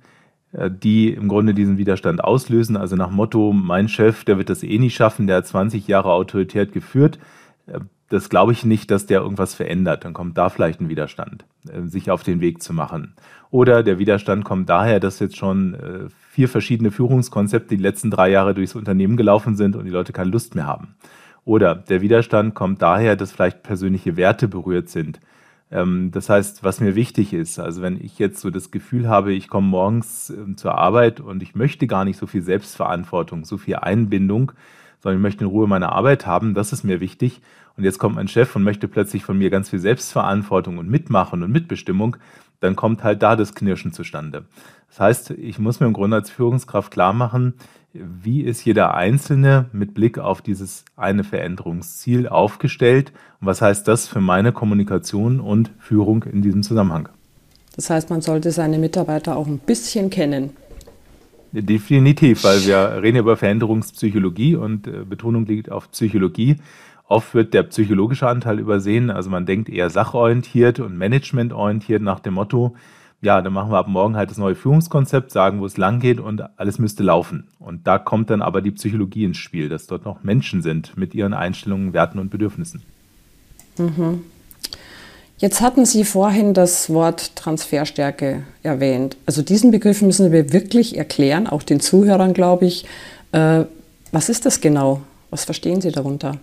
äh, 0.52 0.70
die 0.70 1.10
im 1.10 1.28
Grunde 1.28 1.54
diesen 1.54 1.78
Widerstand 1.78 2.22
auslösen. 2.22 2.76
Also 2.76 2.96
nach 2.96 3.10
Motto, 3.10 3.52
mein 3.52 3.88
Chef, 3.88 4.24
der 4.24 4.38
wird 4.38 4.50
das 4.50 4.62
eh 4.62 4.78
nicht 4.78 4.94
schaffen, 4.94 5.26
der 5.26 5.38
hat 5.38 5.46
20 5.46 5.86
Jahre 5.86 6.12
Autorität 6.12 6.72
geführt 6.72 7.18
das 8.08 8.28
glaube 8.28 8.52
ich 8.52 8.64
nicht, 8.64 8.90
dass 8.90 9.06
der 9.06 9.20
irgendwas 9.20 9.54
verändert. 9.54 10.04
Dann 10.04 10.12
kommt 10.12 10.38
da 10.38 10.48
vielleicht 10.48 10.80
ein 10.80 10.88
Widerstand, 10.88 11.44
äh, 11.68 11.82
sich 11.82 12.10
auf 12.10 12.22
den 12.22 12.40
Weg 12.40 12.62
zu 12.62 12.72
machen. 12.72 13.14
Oder 13.50 13.82
der 13.82 13.98
Widerstand 13.98 14.44
kommt 14.44 14.68
daher, 14.68 15.00
dass 15.00 15.18
jetzt 15.18 15.36
schon 15.36 15.74
äh, 15.74 16.08
vier 16.30 16.48
verschiedene 16.48 16.90
Führungskonzepte 16.90 17.76
die 17.76 17.82
letzten 17.82 18.10
drei 18.10 18.30
Jahre 18.30 18.54
durchs 18.54 18.74
Unternehmen 18.74 19.16
gelaufen 19.16 19.56
sind 19.56 19.76
und 19.76 19.84
die 19.84 19.90
Leute 19.90 20.12
keine 20.12 20.30
Lust 20.30 20.54
mehr 20.54 20.66
haben. 20.66 20.94
Oder 21.46 21.76
der 21.76 22.02
Widerstand 22.02 22.54
kommt 22.54 22.82
daher, 22.82 23.14
dass 23.14 23.31
vielleicht 23.32 23.62
persönliche 23.62 24.16
Werte 24.16 24.48
berührt 24.48 24.88
sind. 24.88 25.20
Ähm, 25.70 26.10
das 26.10 26.28
heißt, 26.28 26.64
was 26.64 26.81
mir 26.81 26.96
wichtig 26.96 27.32
ist, 27.32 27.60
also 27.60 27.82
wenn 27.82 27.98
ich 28.04 28.19
jetzt 28.19 28.40
so 28.40 28.50
das 28.50 28.72
Gefühl 28.72 29.08
habe, 29.08 29.32
ich 29.32 29.48
komme 29.48 29.69
morgens 29.69 30.28
ähm, 30.28 30.56
zur 30.56 30.76
Arbeit 30.76 31.20
und 31.20 31.43
ich 31.44 31.54
möchte 31.54 31.87
gar 31.87 32.04
nicht 32.04 32.19
so 32.19 32.26
viel 32.26 32.43
Selbstverantwortung, 32.43 33.44
so 33.44 33.58
viel 33.58 33.76
Einbindung, 33.76 34.52
sondern 35.00 35.20
ich 35.20 35.22
möchte 35.22 35.44
in 35.44 35.50
Ruhe 35.50 35.69
meine 35.69 35.93
Arbeit 35.93 36.26
haben, 36.26 36.52
das 36.52 36.72
ist 36.72 36.82
mir 36.82 37.00
wichtig. 37.00 37.40
Und 37.76 37.84
jetzt 37.84 37.98
kommt 37.98 38.16
mein 38.16 38.26
Chef 38.26 38.56
und 38.56 38.64
möchte 38.64 38.88
plötzlich 38.88 39.25
von 39.25 39.38
mir 39.38 39.50
ganz 39.50 39.70
viel 39.70 39.78
Selbstverantwortung 39.78 40.78
und 40.78 40.90
Mitmachen 40.90 41.44
und 41.44 41.52
Mitbestimmung, 41.52 42.16
dann 42.58 42.75
kommt 42.75 43.04
halt 43.04 43.22
da 43.22 43.37
das 43.37 43.54
Knirschen 43.54 43.93
zustande. 43.93 44.46
Das 44.88 44.98
heißt, 44.98 45.31
ich 45.31 45.60
muss 45.60 45.78
mir 45.78 45.87
im 45.87 45.93
Grunde 45.93 46.16
als 46.16 46.31
Führungskraft 46.31 46.90
klar 46.90 47.12
machen, 47.12 47.54
wie 48.22 48.43
ist 48.43 48.64
jeder 48.64 48.94
Einzelne 48.94 49.66
mit 49.72 49.94
Blick 49.94 50.19
auf 50.19 50.43
dieses 50.43 50.84
eine 50.96 51.25
Veränderungsziel 51.25 52.28
aufgestellt 52.28 53.12
und 53.40 53.46
was 53.46 53.62
heißt 53.62 53.87
das 53.87 54.06
für 54.06 54.20
meine 54.20 54.52
Kommunikation 54.52 55.40
und 55.40 55.70
Führung 55.78 56.25
in 56.25 56.43
diesem 56.43 56.62
Zusammenhang. 56.62 57.08
Das 57.75 57.90
heißt, 57.90 58.10
man 58.10 58.22
sollte 58.22 58.50
seine 58.50 58.78
Mitarbeiter 58.78 59.37
auch 59.37 59.46
ein 59.46 59.58
bisschen 59.58 60.10
kennen. 60.10 60.50
Definitiv, 61.52 62.44
weil 62.44 62.66
wir 62.66 63.02
reden 63.02 63.19
über 63.19 63.37
Veränderungspsychologie 63.37 64.56
und 64.56 64.87
äh, 64.87 65.04
Betonung 65.08 65.46
liegt 65.46 65.70
auf 65.70 65.90
Psychologie. 65.90 66.56
Oft 67.08 67.34
wird 67.34 67.54
der 67.54 67.62
psychologische 67.64 68.26
Anteil 68.28 68.58
übersehen, 68.58 69.10
also 69.10 69.31
man 69.31 69.46
denkt 69.46 69.69
eher 69.69 69.90
sachorientiert 69.90 70.81
und 70.81 70.98
managementorientiert 70.98 72.02
nach 72.02 72.19
dem 72.19 72.34
Motto, 72.34 72.75
ja, 73.22 73.40
dann 73.40 73.52
machen 73.52 73.70
wir 73.70 73.78
ab 73.78 73.88
morgen 73.88 74.16
halt 74.16 74.30
das 74.30 74.38
neue 74.38 74.54
Führungskonzept, 74.54 75.30
sagen, 75.30 75.60
wo 75.60 75.66
es 75.66 75.76
lang 75.76 76.00
geht 76.00 76.20
und 76.20 76.42
alles 76.58 76.78
müsste 76.78 77.02
laufen. 77.02 77.48
Und 77.58 77.86
da 77.86 77.98
kommt 77.98 78.30
dann 78.30 78.42
aber 78.42 78.60
die 78.60 78.70
Psychologie 78.70 79.24
ins 79.24 79.38
Spiel, 79.38 79.68
dass 79.68 79.86
dort 79.86 80.04
noch 80.04 80.22
Menschen 80.22 80.62
sind 80.62 80.96
mit 80.96 81.14
ihren 81.14 81.34
Einstellungen, 81.34 81.92
Werten 81.92 82.18
und 82.18 82.30
Bedürfnissen. 82.30 82.82
Mhm. 83.78 84.22
Jetzt 85.38 85.60
hatten 85.60 85.84
Sie 85.84 86.04
vorhin 86.04 86.54
das 86.54 86.88
Wort 86.88 87.36
Transferstärke 87.36 88.44
erwähnt. 88.62 89.19
Also 89.26 89.43
diesen 89.43 89.70
Begriff 89.70 90.00
müssen 90.00 90.32
wir 90.32 90.52
wirklich 90.52 90.96
erklären, 90.96 91.46
auch 91.46 91.62
den 91.62 91.81
Zuhörern, 91.81 92.32
glaube 92.32 92.64
ich. 92.64 92.86
Äh, 93.32 93.64
was 94.12 94.31
ist 94.31 94.46
das 94.46 94.62
genau? 94.62 95.02
Was 95.31 95.44
verstehen 95.44 95.82
Sie 95.82 95.93
darunter? 95.93 96.38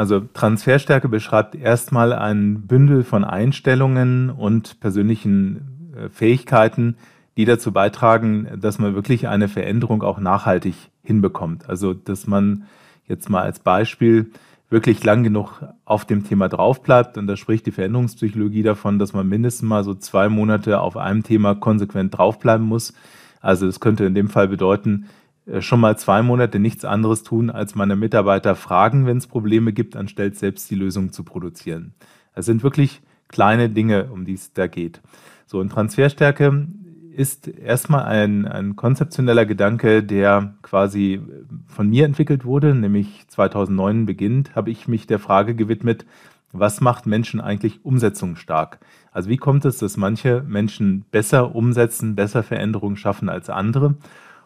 Also 0.00 0.20
Transferstärke 0.20 1.10
beschreibt 1.10 1.54
erstmal 1.54 2.14
ein 2.14 2.62
Bündel 2.62 3.04
von 3.04 3.22
Einstellungen 3.22 4.30
und 4.30 4.80
persönlichen 4.80 5.92
äh, 5.94 6.08
Fähigkeiten, 6.08 6.96
die 7.36 7.44
dazu 7.44 7.70
beitragen, 7.70 8.48
dass 8.56 8.78
man 8.78 8.94
wirklich 8.94 9.28
eine 9.28 9.46
Veränderung 9.46 10.02
auch 10.02 10.18
nachhaltig 10.18 10.74
hinbekommt. 11.02 11.68
Also 11.68 11.92
dass 11.92 12.26
man 12.26 12.64
jetzt 13.08 13.28
mal 13.28 13.42
als 13.42 13.58
Beispiel 13.58 14.30
wirklich 14.70 15.04
lang 15.04 15.22
genug 15.22 15.62
auf 15.84 16.06
dem 16.06 16.24
Thema 16.24 16.48
drauf 16.48 16.82
bleibt. 16.82 17.18
Und 17.18 17.26
da 17.26 17.36
spricht 17.36 17.66
die 17.66 17.70
Veränderungspsychologie 17.70 18.62
davon, 18.62 18.98
dass 18.98 19.12
man 19.12 19.28
mindestens 19.28 19.68
mal 19.68 19.84
so 19.84 19.92
zwei 19.92 20.30
Monate 20.30 20.80
auf 20.80 20.96
einem 20.96 21.24
Thema 21.24 21.54
konsequent 21.54 22.16
draufbleiben 22.16 22.66
muss. 22.66 22.94
Also 23.42 23.66
das 23.66 23.80
könnte 23.80 24.06
in 24.06 24.14
dem 24.14 24.30
Fall 24.30 24.48
bedeuten, 24.48 25.10
schon 25.58 25.80
mal 25.80 25.98
zwei 25.98 26.22
Monate 26.22 26.58
nichts 26.58 26.84
anderes 26.84 27.22
tun, 27.22 27.50
als 27.50 27.74
meine 27.74 27.96
Mitarbeiter 27.96 28.54
fragen, 28.54 29.06
wenn 29.06 29.16
es 29.16 29.26
Probleme 29.26 29.72
gibt, 29.72 29.96
anstatt 29.96 30.36
selbst 30.36 30.70
die 30.70 30.76
Lösung 30.76 31.12
zu 31.12 31.24
produzieren. 31.24 31.94
Es 32.34 32.46
sind 32.46 32.62
wirklich 32.62 33.02
kleine 33.28 33.68
Dinge, 33.68 34.10
um 34.12 34.24
die 34.24 34.34
es 34.34 34.52
da 34.52 34.66
geht. 34.66 35.00
So, 35.46 35.58
und 35.58 35.70
Transferstärke 35.70 36.68
ist 37.12 37.48
erstmal 37.48 38.04
ein, 38.04 38.46
ein 38.46 38.76
konzeptioneller 38.76 39.44
Gedanke, 39.46 40.02
der 40.02 40.54
quasi 40.62 41.20
von 41.66 41.88
mir 41.88 42.04
entwickelt 42.04 42.44
wurde, 42.44 42.74
nämlich 42.74 43.26
2009 43.28 44.06
beginnt, 44.06 44.54
habe 44.54 44.70
ich 44.70 44.88
mich 44.88 45.06
der 45.06 45.18
Frage 45.18 45.54
gewidmet, 45.54 46.06
was 46.52 46.80
macht 46.80 47.06
Menschen 47.06 47.40
eigentlich 47.40 47.84
umsetzungsstark? 47.84 48.78
Also 49.12 49.28
wie 49.28 49.36
kommt 49.36 49.64
es, 49.64 49.78
dass 49.78 49.96
manche 49.96 50.42
Menschen 50.46 51.04
besser 51.10 51.54
umsetzen, 51.54 52.16
besser 52.16 52.42
Veränderungen 52.42 52.96
schaffen 52.96 53.28
als 53.28 53.50
andere? 53.50 53.96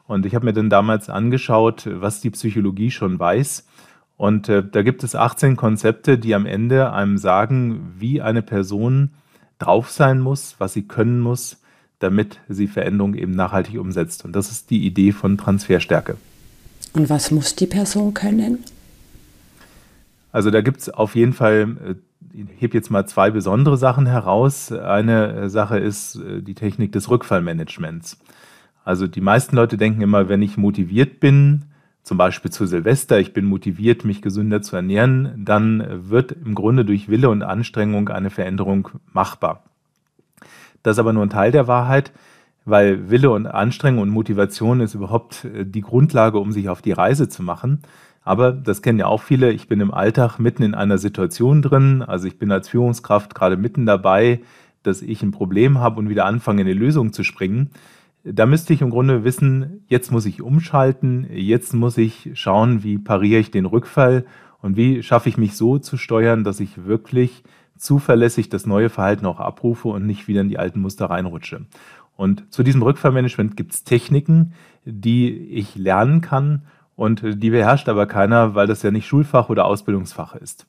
Und 0.06 0.26
ich 0.26 0.34
habe 0.34 0.44
mir 0.44 0.52
dann 0.52 0.70
damals 0.70 1.08
angeschaut, 1.08 1.88
was 1.90 2.20
die 2.20 2.30
Psychologie 2.30 2.90
schon 2.90 3.18
weiß. 3.18 3.66
Und 4.16 4.48
äh, 4.48 4.62
da 4.62 4.82
gibt 4.82 5.02
es 5.02 5.14
18 5.14 5.56
Konzepte, 5.56 6.18
die 6.18 6.34
am 6.34 6.46
Ende 6.46 6.92
einem 6.92 7.18
sagen, 7.18 7.94
wie 7.98 8.20
eine 8.20 8.42
Person 8.42 9.10
drauf 9.58 9.90
sein 9.90 10.20
muss, 10.20 10.56
was 10.58 10.74
sie 10.74 10.82
können 10.82 11.20
muss, 11.20 11.58
damit 11.98 12.40
sie 12.48 12.66
Veränderungen 12.66 13.14
eben 13.14 13.32
nachhaltig 13.32 13.78
umsetzt. 13.78 14.24
Und 14.24 14.36
das 14.36 14.50
ist 14.50 14.70
die 14.70 14.86
Idee 14.86 15.12
von 15.12 15.38
Transferstärke. 15.38 16.16
Und 16.92 17.10
was 17.10 17.30
muss 17.30 17.56
die 17.56 17.66
Person 17.66 18.14
können? 18.14 18.58
Also 20.32 20.50
da 20.50 20.60
gibt 20.60 20.80
es 20.80 20.90
auf 20.90 21.16
jeden 21.16 21.32
Fall 21.32 21.76
äh, 21.88 21.94
ich 22.34 22.60
hebe 22.60 22.76
jetzt 22.76 22.90
mal 22.90 23.06
zwei 23.06 23.30
besondere 23.30 23.76
Sachen 23.76 24.06
heraus. 24.06 24.72
Eine 24.72 25.48
Sache 25.50 25.78
ist 25.78 26.20
die 26.40 26.54
Technik 26.54 26.92
des 26.92 27.08
Rückfallmanagements. 27.08 28.18
Also 28.84 29.06
die 29.06 29.20
meisten 29.20 29.56
Leute 29.56 29.76
denken 29.76 30.02
immer, 30.02 30.28
wenn 30.28 30.42
ich 30.42 30.56
motiviert 30.56 31.20
bin, 31.20 31.64
zum 32.02 32.18
Beispiel 32.18 32.50
zu 32.50 32.66
Silvester, 32.66 33.18
ich 33.18 33.32
bin 33.32 33.46
motiviert, 33.46 34.04
mich 34.04 34.20
gesünder 34.20 34.60
zu 34.60 34.76
ernähren, 34.76 35.42
dann 35.42 36.10
wird 36.10 36.32
im 36.32 36.54
Grunde 36.54 36.84
durch 36.84 37.08
Wille 37.08 37.30
und 37.30 37.42
Anstrengung 37.42 38.10
eine 38.10 38.28
Veränderung 38.28 38.88
machbar. 39.12 39.64
Das 40.82 40.96
ist 40.96 40.98
aber 40.98 41.14
nur 41.14 41.24
ein 41.24 41.30
Teil 41.30 41.50
der 41.50 41.66
Wahrheit, 41.66 42.12
weil 42.66 43.08
Wille 43.08 43.30
und 43.30 43.46
Anstrengung 43.46 44.02
und 44.02 44.10
Motivation 44.10 44.80
ist 44.80 44.94
überhaupt 44.94 45.46
äh, 45.46 45.64
die 45.64 45.80
Grundlage, 45.80 46.38
um 46.38 46.52
sich 46.52 46.68
auf 46.68 46.82
die 46.82 46.92
Reise 46.92 47.28
zu 47.28 47.42
machen. 47.42 47.80
Aber 48.22 48.52
das 48.52 48.82
kennen 48.82 48.98
ja 48.98 49.06
auch 49.06 49.22
viele. 49.22 49.52
Ich 49.52 49.68
bin 49.68 49.80
im 49.80 49.92
Alltag 49.92 50.38
mitten 50.38 50.62
in 50.62 50.74
einer 50.74 50.98
Situation 50.98 51.62
drin. 51.62 52.02
Also 52.02 52.26
ich 52.26 52.38
bin 52.38 52.52
als 52.52 52.68
Führungskraft 52.68 53.34
gerade 53.34 53.56
mitten 53.56 53.84
dabei, 53.84 54.40
dass 54.82 55.02
ich 55.02 55.22
ein 55.22 55.30
Problem 55.30 55.78
habe 55.78 55.98
und 55.98 56.08
wieder 56.08 56.24
anfange, 56.24 56.62
in 56.62 56.66
die 56.66 56.74
Lösung 56.74 57.12
zu 57.12 57.22
springen. 57.22 57.70
Da 58.24 58.46
müsste 58.46 58.72
ich 58.72 58.80
im 58.80 58.88
Grunde 58.88 59.22
wissen, 59.22 59.84
jetzt 59.86 60.10
muss 60.10 60.24
ich 60.24 60.40
umschalten, 60.40 61.26
jetzt 61.30 61.74
muss 61.74 61.98
ich 61.98 62.30
schauen, 62.32 62.82
wie 62.82 62.96
pariere 62.96 63.40
ich 63.40 63.50
den 63.50 63.66
Rückfall 63.66 64.24
und 64.62 64.78
wie 64.78 65.02
schaffe 65.02 65.28
ich 65.28 65.36
mich 65.36 65.56
so 65.56 65.78
zu 65.78 65.98
steuern, 65.98 66.42
dass 66.42 66.58
ich 66.58 66.86
wirklich 66.86 67.44
zuverlässig 67.76 68.48
das 68.48 68.64
neue 68.64 68.88
Verhalten 68.88 69.26
auch 69.26 69.40
abrufe 69.40 69.88
und 69.88 70.06
nicht 70.06 70.26
wieder 70.26 70.40
in 70.40 70.48
die 70.48 70.58
alten 70.58 70.80
Muster 70.80 71.06
reinrutsche. 71.06 71.66
Und 72.16 72.50
zu 72.50 72.62
diesem 72.62 72.80
Rückfallmanagement 72.82 73.58
gibt 73.58 73.74
es 73.74 73.84
Techniken, 73.84 74.54
die 74.86 75.30
ich 75.30 75.76
lernen 75.76 76.22
kann 76.22 76.62
und 76.96 77.22
die 77.42 77.50
beherrscht 77.50 77.90
aber 77.90 78.06
keiner, 78.06 78.54
weil 78.54 78.66
das 78.66 78.82
ja 78.82 78.90
nicht 78.90 79.06
Schulfach 79.06 79.50
oder 79.50 79.66
Ausbildungsfach 79.66 80.34
ist. 80.34 80.66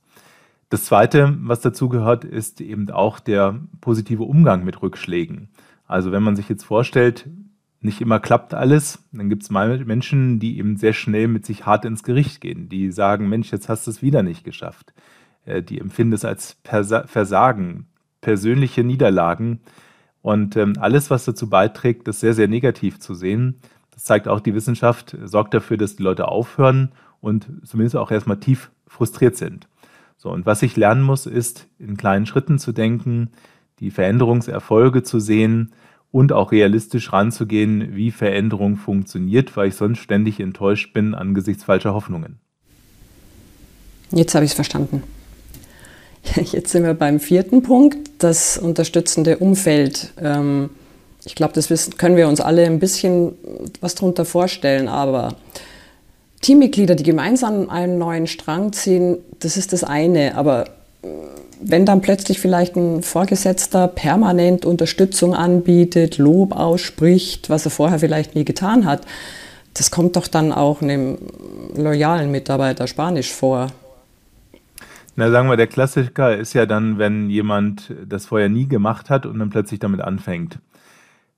Das 0.67 0.83
Zweite, 0.83 1.37
was 1.39 1.61
dazu 1.61 1.87
gehört, 1.87 2.25
ist 2.25 2.59
eben 2.59 2.89
auch 2.89 3.19
der 3.19 3.61
positive 3.79 4.23
Umgang 4.23 4.65
mit 4.65 4.81
Rückschlägen. 4.81 5.47
Also 5.87 6.11
wenn 6.11 6.23
man 6.23 6.35
sich 6.35 6.49
jetzt 6.49 6.63
vorstellt, 6.63 7.29
nicht 7.85 8.01
immer 8.01 8.19
klappt 8.19 8.53
alles, 8.53 8.99
dann 9.11 9.29
gibt 9.29 9.43
es 9.43 9.49
mal 9.49 9.85
Menschen, 9.85 10.39
die 10.39 10.57
eben 10.57 10.75
sehr 10.75 10.93
schnell 10.93 11.27
mit 11.27 11.45
sich 11.45 11.65
hart 11.65 11.85
ins 11.85 12.03
Gericht 12.03 12.41
gehen, 12.41 12.67
die 12.67 12.91
sagen, 12.91 13.29
Mensch, 13.29 13.51
jetzt 13.51 13.69
hast 13.69 13.87
du 13.87 13.91
es 13.91 14.01
wieder 14.01 14.23
nicht 14.23 14.43
geschafft. 14.43 14.93
Äh, 15.45 15.63
die 15.63 15.79
empfinden 15.79 16.13
es 16.13 16.25
als 16.25 16.57
Versagen, 16.63 17.87
persönliche 18.21 18.83
Niederlagen 18.83 19.61
und 20.21 20.57
ähm, 20.57 20.73
alles, 20.79 21.09
was 21.09 21.25
dazu 21.25 21.49
beiträgt, 21.49 22.07
das 22.07 22.19
sehr, 22.19 22.33
sehr 22.33 22.47
negativ 22.47 22.99
zu 22.99 23.13
sehen. 23.13 23.59
Das 23.91 24.03
zeigt 24.03 24.27
auch 24.27 24.39
die 24.41 24.55
Wissenschaft, 24.55 25.15
sorgt 25.23 25.53
dafür, 25.53 25.77
dass 25.77 25.95
die 25.95 26.03
Leute 26.03 26.27
aufhören 26.27 26.91
und 27.21 27.47
zumindest 27.63 27.95
auch 27.95 28.11
erstmal 28.11 28.39
tief 28.39 28.71
frustriert 28.87 29.37
sind. 29.37 29.67
So, 30.17 30.31
und 30.31 30.45
was 30.45 30.63
ich 30.63 30.75
lernen 30.75 31.03
muss, 31.03 31.25
ist, 31.27 31.67
in 31.77 31.97
kleinen 31.97 32.25
Schritten 32.25 32.57
zu 32.57 32.71
denken, 32.71 33.29
die 33.79 33.91
Veränderungserfolge 33.91 35.03
zu 35.03 35.19
sehen 35.19 35.73
und 36.15 36.31
auch 36.31 36.53
realistisch 36.53 37.11
ranzugehen, 37.11 37.93
wie 37.93 38.09
Veränderung 38.09 38.77
funktioniert, 38.77 39.57
weil 39.57 39.67
ich 39.67 39.75
sonst 39.75 39.99
ständig 39.99 40.39
enttäuscht 40.39 40.93
bin 40.93 41.13
angesichts 41.13 41.65
falscher 41.65 41.93
Hoffnungen. 41.93 42.39
Jetzt 44.11 44.33
habe 44.33 44.45
ich 44.45 44.51
es 44.51 44.55
verstanden. 44.55 45.03
Jetzt 46.53 46.71
sind 46.71 46.85
wir 46.85 46.93
beim 46.93 47.19
vierten 47.19 47.63
Punkt, 47.63 47.97
das 48.19 48.57
unterstützende 48.57 49.39
Umfeld. 49.39 50.13
Ähm, 50.17 50.69
ich 51.25 51.35
glaube, 51.35 51.51
das 51.51 51.67
können 51.97 52.15
wir 52.15 52.29
uns 52.29 52.39
alle 52.39 52.65
ein 52.65 52.79
bisschen 52.79 53.33
was 53.81 53.95
darunter 53.95 54.23
vorstellen, 54.23 54.87
aber 54.87 55.35
Teammitglieder, 56.39 56.95
die 56.95 57.03
gemeinsam 57.03 57.69
einen 57.69 57.97
neuen 57.97 58.27
Strang 58.27 58.71
ziehen, 58.71 59.17
das 59.41 59.57
ist 59.57 59.73
das 59.73 59.83
eine. 59.83 60.37
Aber 60.37 60.63
äh, 61.03 61.07
wenn 61.61 61.85
dann 61.85 62.01
plötzlich 62.01 62.39
vielleicht 62.39 62.75
ein 62.75 63.03
Vorgesetzter 63.03 63.87
permanent 63.87 64.65
Unterstützung 64.65 65.33
anbietet, 65.33 66.17
Lob 66.17 66.55
ausspricht, 66.55 67.49
was 67.49 67.65
er 67.65 67.71
vorher 67.71 67.99
vielleicht 67.99 68.35
nie 68.35 68.45
getan 68.45 68.85
hat, 68.85 69.05
das 69.73 69.91
kommt 69.91 70.15
doch 70.15 70.27
dann 70.27 70.51
auch 70.51 70.81
einem 70.81 71.17
loyalen 71.75 72.31
Mitarbeiter 72.31 72.87
Spanisch 72.87 73.31
vor. 73.31 73.67
Na, 75.17 75.31
sagen 75.31 75.49
wir, 75.49 75.57
der 75.57 75.67
Klassiker 75.67 76.35
ist 76.35 76.53
ja 76.53 76.65
dann, 76.65 76.97
wenn 76.97 77.29
jemand 77.29 77.93
das 78.05 78.25
vorher 78.25 78.49
nie 78.49 78.67
gemacht 78.67 79.09
hat 79.09 79.25
und 79.25 79.39
dann 79.39 79.49
plötzlich 79.49 79.79
damit 79.79 80.01
anfängt. 80.01 80.59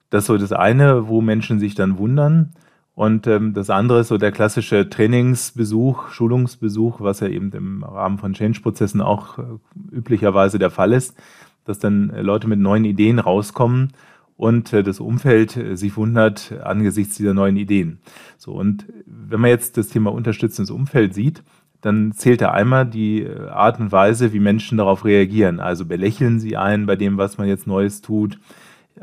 Das 0.10 0.24
ist 0.24 0.28
so 0.28 0.38
das 0.38 0.52
eine, 0.52 1.08
wo 1.08 1.22
Menschen 1.22 1.60
sich 1.60 1.76
dann 1.76 1.98
wundern. 1.98 2.54
Und 2.98 3.28
ähm, 3.28 3.54
das 3.54 3.70
andere 3.70 4.00
ist 4.00 4.08
so 4.08 4.18
der 4.18 4.32
klassische 4.32 4.90
Trainingsbesuch, 4.90 6.10
Schulungsbesuch, 6.10 7.00
was 7.00 7.20
ja 7.20 7.28
eben 7.28 7.52
im 7.52 7.84
Rahmen 7.84 8.18
von 8.18 8.34
Change-Prozessen 8.34 9.02
auch 9.02 9.38
äh, 9.38 9.44
üblicherweise 9.92 10.58
der 10.58 10.72
Fall 10.72 10.94
ist, 10.94 11.16
dass 11.64 11.78
dann 11.78 12.10
äh, 12.10 12.24
Leute 12.24 12.48
mit 12.48 12.60
neuen 12.60 12.86
Ideen 12.86 13.20
rauskommen 13.20 13.94
und 14.36 14.74
äh, 14.74 14.82
das 14.82 15.00
Umfeld 15.00 15.56
äh, 15.58 15.78
sich 15.78 15.96
wundert 15.96 16.52
angesichts 16.64 17.18
dieser 17.18 17.36
neuen 17.36 17.56
Ideen. 17.56 18.00
So, 18.40 18.54
und 18.54 18.88
wenn 19.06 19.42
man 19.42 19.52
jetzt 19.52 19.78
das 19.78 19.90
Thema 19.90 20.12
unterstützendes 20.12 20.72
Umfeld 20.72 21.14
sieht, 21.14 21.44
dann 21.82 22.14
zählt 22.14 22.42
da 22.42 22.50
einmal 22.50 22.88
die 22.88 23.22
äh, 23.22 23.48
Art 23.50 23.80
und 23.80 23.92
Weise, 23.92 24.34
wie 24.34 24.40
Menschen 24.40 24.80
darauf 24.80 25.06
reagieren. 25.06 25.60
Also 25.60 25.86
belächeln 25.86 26.40
sie 26.40 26.58
einen 26.58 26.88
bei 26.88 26.96
dem, 26.96 27.20
was 27.20 27.38
man 27.38 27.48
jetzt 27.48 27.68
Neues 27.68 28.02
tut, 28.02 28.40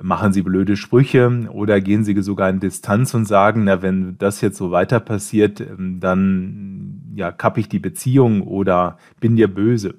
machen 0.01 0.33
sie 0.33 0.43
blöde 0.43 0.77
Sprüche 0.77 1.49
oder 1.51 1.81
gehen 1.81 2.05
sie 2.05 2.21
sogar 2.23 2.51
in 2.51 2.61
Distanz 2.61 3.15
und 3.15 3.27
sagen, 3.27 3.65
na, 3.65 3.83
wenn 3.83 4.17
das 4.19 4.41
jetzt 4.41 4.57
so 4.57 4.71
weiter 4.71 5.01
passiert, 5.01 5.61
ähm, 5.61 6.01
dann 6.01 7.13
ja, 7.15 7.31
kapp 7.31 7.59
ich 7.59 7.69
die 7.69 7.79
Beziehung 7.79 8.43
oder 8.43 8.99
bin 9.21 9.37
dir 9.37 9.49
böse. 9.49 9.95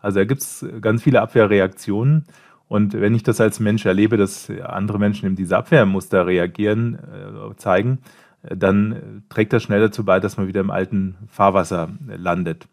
Also 0.00 0.20
da 0.20 0.24
gibt 0.24 0.42
es 0.42 0.64
ganz 0.80 1.02
viele 1.02 1.20
Abwehrreaktionen. 1.20 2.24
Und 2.68 2.92
wenn 2.92 3.14
ich 3.14 3.24
das 3.24 3.40
als 3.40 3.58
Mensch 3.58 3.84
erlebe, 3.84 4.16
dass 4.16 4.48
andere 4.48 5.00
Menschen 5.00 5.26
eben 5.26 5.34
diese 5.34 5.56
Abwehrmuster 5.56 6.26
reagieren, 6.26 6.94
äh, 6.94 7.56
zeigen, 7.56 7.98
dann 8.42 9.22
trägt 9.28 9.52
das 9.52 9.62
schnell 9.62 9.80
dazu 9.80 10.04
bei, 10.04 10.20
dass 10.20 10.36
man 10.36 10.46
wieder 10.46 10.60
im 10.60 10.70
alten 10.70 11.16
Fahrwasser 11.28 11.90
landet. 12.06 12.68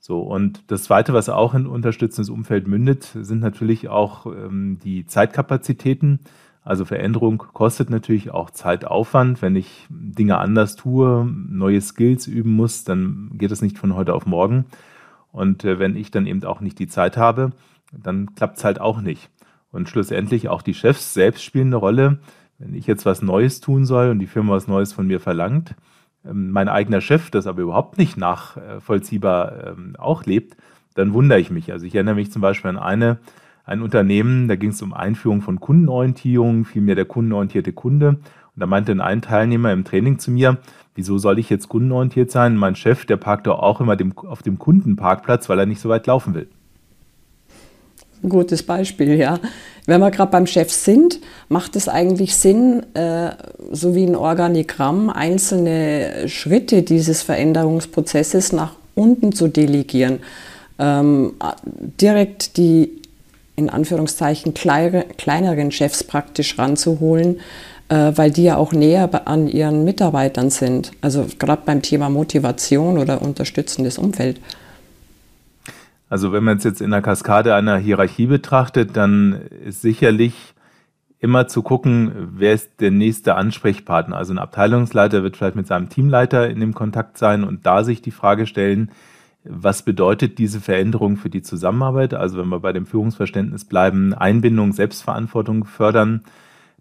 So, 0.00 0.20
und 0.20 0.62
das 0.68 0.84
Zweite, 0.84 1.12
was 1.12 1.28
auch 1.28 1.54
in 1.54 1.66
unterstützendes 1.66 2.30
Umfeld 2.30 2.66
mündet, 2.66 3.04
sind 3.14 3.40
natürlich 3.40 3.88
auch 3.88 4.26
ähm, 4.26 4.78
die 4.82 5.06
Zeitkapazitäten. 5.06 6.20
Also 6.62 6.84
Veränderung 6.84 7.38
kostet 7.38 7.90
natürlich 7.90 8.30
auch 8.30 8.50
Zeitaufwand. 8.50 9.42
Wenn 9.42 9.56
ich 9.56 9.86
Dinge 9.90 10.38
anders 10.38 10.76
tue, 10.76 11.24
neue 11.26 11.80
Skills 11.80 12.26
üben 12.26 12.52
muss, 12.52 12.84
dann 12.84 13.30
geht 13.34 13.50
es 13.50 13.62
nicht 13.62 13.78
von 13.78 13.94
heute 13.94 14.14
auf 14.14 14.26
morgen. 14.26 14.66
Und 15.32 15.64
äh, 15.64 15.78
wenn 15.78 15.96
ich 15.96 16.10
dann 16.10 16.26
eben 16.26 16.44
auch 16.44 16.60
nicht 16.60 16.78
die 16.78 16.88
Zeit 16.88 17.16
habe, 17.16 17.52
dann 17.92 18.34
klappt 18.34 18.58
es 18.58 18.64
halt 18.64 18.80
auch 18.80 19.00
nicht. 19.00 19.30
Und 19.72 19.88
schlussendlich 19.88 20.48
auch 20.48 20.62
die 20.62 20.74
Chefs 20.74 21.12
selbst 21.14 21.42
spielen 21.42 21.68
eine 21.68 21.76
Rolle 21.76 22.18
wenn 22.58 22.74
ich 22.74 22.86
jetzt 22.86 23.06
was 23.06 23.22
Neues 23.22 23.60
tun 23.60 23.84
soll 23.84 24.10
und 24.10 24.18
die 24.18 24.26
Firma 24.26 24.54
was 24.54 24.68
Neues 24.68 24.92
von 24.92 25.06
mir 25.06 25.20
verlangt, 25.20 25.74
mein 26.24 26.68
eigener 26.68 27.00
Chef 27.00 27.30
das 27.30 27.46
aber 27.46 27.62
überhaupt 27.62 27.98
nicht 27.98 28.16
nachvollziehbar 28.16 29.68
ähm, 29.68 29.96
auch 29.98 30.24
lebt, 30.24 30.56
dann 30.94 31.14
wundere 31.14 31.38
ich 31.38 31.50
mich. 31.50 31.72
Also 31.72 31.86
ich 31.86 31.94
erinnere 31.94 32.16
mich 32.16 32.32
zum 32.32 32.42
Beispiel 32.42 32.70
an 32.70 32.78
eine, 32.78 33.18
ein 33.64 33.82
Unternehmen, 33.82 34.48
da 34.48 34.56
ging 34.56 34.70
es 34.70 34.82
um 34.82 34.92
Einführung 34.92 35.42
von 35.42 35.60
Kundenorientierung, 35.60 36.64
vielmehr 36.64 36.94
der 36.94 37.04
kundenorientierte 37.04 37.72
Kunde. 37.72 38.08
Und 38.08 38.20
da 38.60 38.66
meinte 38.66 38.92
ein 39.00 39.22
Teilnehmer 39.22 39.72
im 39.72 39.84
Training 39.84 40.18
zu 40.18 40.30
mir, 40.30 40.58
wieso 40.94 41.18
soll 41.18 41.38
ich 41.38 41.50
jetzt 41.50 41.68
kundenorientiert 41.68 42.30
sein? 42.30 42.56
Mein 42.56 42.74
Chef, 42.74 43.04
der 43.06 43.16
parkt 43.16 43.46
doch 43.46 43.60
auch 43.60 43.80
immer 43.80 43.94
dem, 43.94 44.16
auf 44.18 44.42
dem 44.42 44.58
Kundenparkplatz, 44.58 45.48
weil 45.48 45.58
er 45.60 45.66
nicht 45.66 45.80
so 45.80 45.88
weit 45.88 46.06
laufen 46.06 46.34
will. 46.34 46.48
Ein 48.22 48.28
gutes 48.28 48.62
Beispiel, 48.62 49.14
ja. 49.14 49.38
Wenn 49.86 50.00
wir 50.00 50.10
gerade 50.10 50.30
beim 50.30 50.46
Chef 50.46 50.70
sind, 50.72 51.20
macht 51.48 51.76
es 51.76 51.88
eigentlich 51.88 52.34
Sinn, 52.36 52.84
äh, 52.94 53.30
so 53.72 53.94
wie 53.94 54.04
ein 54.04 54.16
Organigramm, 54.16 55.08
einzelne 55.08 56.28
Schritte 56.28 56.82
dieses 56.82 57.22
Veränderungsprozesses 57.22 58.52
nach 58.52 58.72
unten 58.94 59.32
zu 59.32 59.48
delegieren. 59.48 60.20
Ähm, 60.78 61.34
direkt 62.00 62.56
die 62.56 62.90
in 63.56 63.70
Anführungszeichen 63.70 64.54
kleineren 64.54 65.72
Chefs 65.72 66.04
praktisch 66.04 66.58
ranzuholen, 66.58 67.40
äh, 67.88 68.12
weil 68.14 68.30
die 68.30 68.44
ja 68.44 68.56
auch 68.56 68.72
näher 68.72 69.10
an 69.26 69.48
ihren 69.48 69.84
Mitarbeitern 69.84 70.50
sind. 70.50 70.92
Also 71.00 71.26
gerade 71.38 71.62
beim 71.64 71.82
Thema 71.82 72.08
Motivation 72.08 72.98
oder 72.98 73.22
unterstützendes 73.22 73.98
Umfeld. 73.98 74.40
Also 76.08 76.32
wenn 76.32 76.44
man 76.44 76.56
es 76.56 76.64
jetzt 76.64 76.80
in 76.80 76.90
der 76.90 77.02
Kaskade 77.02 77.54
einer 77.54 77.76
Hierarchie 77.76 78.26
betrachtet, 78.26 78.96
dann 78.96 79.34
ist 79.64 79.82
sicherlich 79.82 80.54
immer 81.20 81.48
zu 81.48 81.62
gucken, 81.62 82.12
wer 82.34 82.54
ist 82.54 82.80
der 82.80 82.90
nächste 82.90 83.34
Ansprechpartner. 83.34 84.16
Also 84.16 84.32
ein 84.32 84.38
Abteilungsleiter 84.38 85.22
wird 85.22 85.36
vielleicht 85.36 85.56
mit 85.56 85.66
seinem 85.66 85.88
Teamleiter 85.88 86.48
in 86.48 86.60
dem 86.60 86.74
Kontakt 86.74 87.18
sein 87.18 87.44
und 87.44 87.66
da 87.66 87.82
sich 87.84 88.00
die 88.00 88.12
Frage 88.12 88.46
stellen, 88.46 88.90
was 89.44 89.82
bedeutet 89.82 90.38
diese 90.38 90.60
Veränderung 90.60 91.16
für 91.16 91.30
die 91.30 91.42
Zusammenarbeit? 91.42 92.14
Also 92.14 92.38
wenn 92.38 92.48
wir 92.48 92.60
bei 92.60 92.72
dem 92.72 92.86
Führungsverständnis 92.86 93.64
bleiben, 93.64 94.14
Einbindung, 94.14 94.72
Selbstverantwortung 94.72 95.64
fördern, 95.64 96.22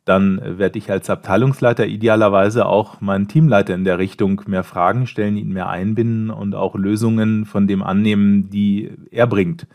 dann 0.08 0.42
werde 0.60 0.78
ich 0.78 0.90
als 0.90 1.10
Abteilungsleiter 1.10 1.86
idealerweise 1.86 2.66
auch 2.66 3.02
meinen 3.02 3.28
Teamleiter 3.28 3.76
in 3.76 3.84
der 3.84 4.00
Richtung 4.00 4.42
mehr 4.48 4.64
Fragen 4.64 5.08
stellen, 5.08 5.38
ihn 5.38 5.52
mehr 5.52 5.70
einbinden 5.70 6.30
und 6.30 6.56
auch 6.56 6.76
Lösungen 6.76 7.46
von 7.46 7.68
dem 7.68 7.84
annehmen, 7.84 8.50
die 8.50 8.92
er 9.12 9.28
bringt. 9.28 9.68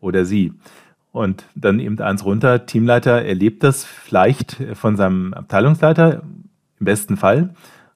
oder 0.00 0.24
sie. 0.24 0.52
Und 1.12 1.44
dann 1.54 1.80
eben 1.80 1.98
eins 2.00 2.24
runter, 2.24 2.66
Teamleiter 2.66 3.22
erlebt 3.22 3.64
das 3.64 3.84
vielleicht 3.84 4.56
von 4.74 4.96
seinem 4.96 5.34
Abteilungsleiter 5.34 6.22
im 6.78 6.84
besten 6.84 7.16
Fall 7.16 7.54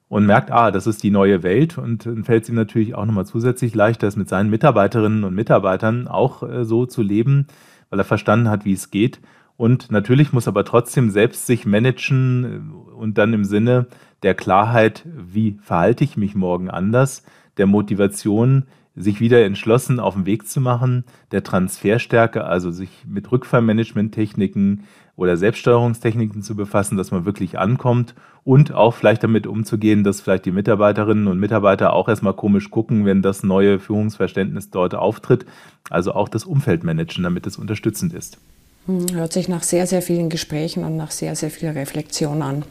und 0.09 0.25
merkt, 0.25 0.51
ah, 0.51 0.71
das 0.71 0.87
ist 0.87 1.03
die 1.03 1.11
neue 1.11 1.43
Welt 1.43 1.77
und 1.77 2.05
dann 2.05 2.23
fällt 2.23 2.43
es 2.43 2.49
ihm 2.49 2.55
natürlich 2.55 2.95
auch 2.95 3.05
nochmal 3.05 3.25
zusätzlich 3.25 3.73
leichter, 3.75 4.07
es 4.07 4.15
mit 4.15 4.29
seinen 4.29 4.49
Mitarbeiterinnen 4.49 5.23
und 5.23 5.33
Mitarbeitern 5.35 6.07
auch 6.07 6.43
äh, 6.43 6.65
so 6.65 6.85
zu 6.85 7.01
leben, 7.01 7.47
weil 7.89 7.99
er 7.99 8.05
verstanden 8.05 8.49
hat, 8.49 8.65
wie 8.65 8.73
es 8.73 8.91
geht. 8.91 9.19
Und 9.63 9.91
natürlich 9.91 10.33
muss 10.33 10.49
aber 10.49 10.65
trotzdem 10.65 11.09
selbst 11.09 11.47
sich 11.47 11.65
managen 11.65 12.43
äh, 12.43 12.95
und 12.95 13.17
dann 13.17 13.31
im 13.31 13.45
Sinne 13.45 13.87
der 14.21 14.33
Klarheit, 14.33 15.05
wie 15.05 15.57
verhalte 15.61 16.03
ich 16.03 16.17
mich 16.17 16.35
morgen 16.35 16.69
anders, 16.69 17.23
der 17.55 17.65
Motivation, 17.65 18.65
sich 18.93 19.21
wieder 19.21 19.45
entschlossen 19.45 20.01
auf 20.01 20.15
den 20.15 20.25
Weg 20.25 20.49
zu 20.49 20.59
machen, 20.59 21.05
der 21.31 21.45
Transferstärke, 21.45 22.43
also 22.43 22.71
sich 22.71 23.05
mit 23.07 23.31
Rückfallmanagement-Techniken 23.31 24.83
oder 25.15 25.37
Selbststeuerungstechniken 25.37 26.41
zu 26.41 26.57
befassen, 26.57 26.97
dass 26.97 27.11
man 27.11 27.23
wirklich 27.23 27.57
ankommt 27.57 28.15
und 28.43 28.73
auch 28.73 28.93
vielleicht 28.93 29.23
damit 29.23 29.47
umzugehen, 29.47 30.03
dass 30.03 30.19
vielleicht 30.19 30.43
die 30.43 30.51
Mitarbeiterinnen 30.51 31.27
und 31.27 31.39
Mitarbeiter 31.39 31.93
auch 31.93 32.09
erstmal 32.09 32.33
komisch 32.33 32.69
gucken, 32.69 33.05
wenn 33.05 33.21
das 33.21 33.43
neue 33.43 33.79
Führungsverständnis 33.79 34.71
dort 34.71 34.93
auftritt. 34.93 35.45
Also 35.89 36.11
auch 36.11 36.27
das 36.27 36.43
Umfeld 36.43 36.83
managen, 36.83 37.23
damit 37.23 37.47
es 37.47 37.57
unterstützend 37.57 38.13
ist. 38.13 38.39
Hm, 38.85 39.05
hört 39.13 39.33
sich 39.33 39.47
nach 39.47 39.63
sehr, 39.63 39.87
sehr 39.87 40.01
vielen 40.01 40.29
Gesprächen 40.29 40.83
und 40.83 40.97
nach 40.97 41.11
sehr, 41.11 41.35
sehr 41.35 41.49
viel 41.49 41.69
Reflexion 41.69 42.41
an. 42.41 42.63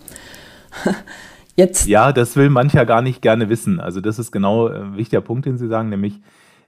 Jetzt. 1.57 1.87
Ja, 1.87 2.13
das 2.13 2.37
will 2.37 2.51
mancher 2.51 2.87
gar 2.87 3.03
nicht 3.03 3.21
gerne 3.21 3.49
wissen. 3.49 3.79
Also 3.79 4.01
das 4.01 4.19
ist 4.19 4.33
genau 4.33 4.69
ein 4.69 4.97
wichtiger 4.97 5.21
Punkt, 5.21 5.47
den 5.47 5.59
Sie 5.59 5.69
sagen, 5.69 5.91
nämlich 5.91 6.21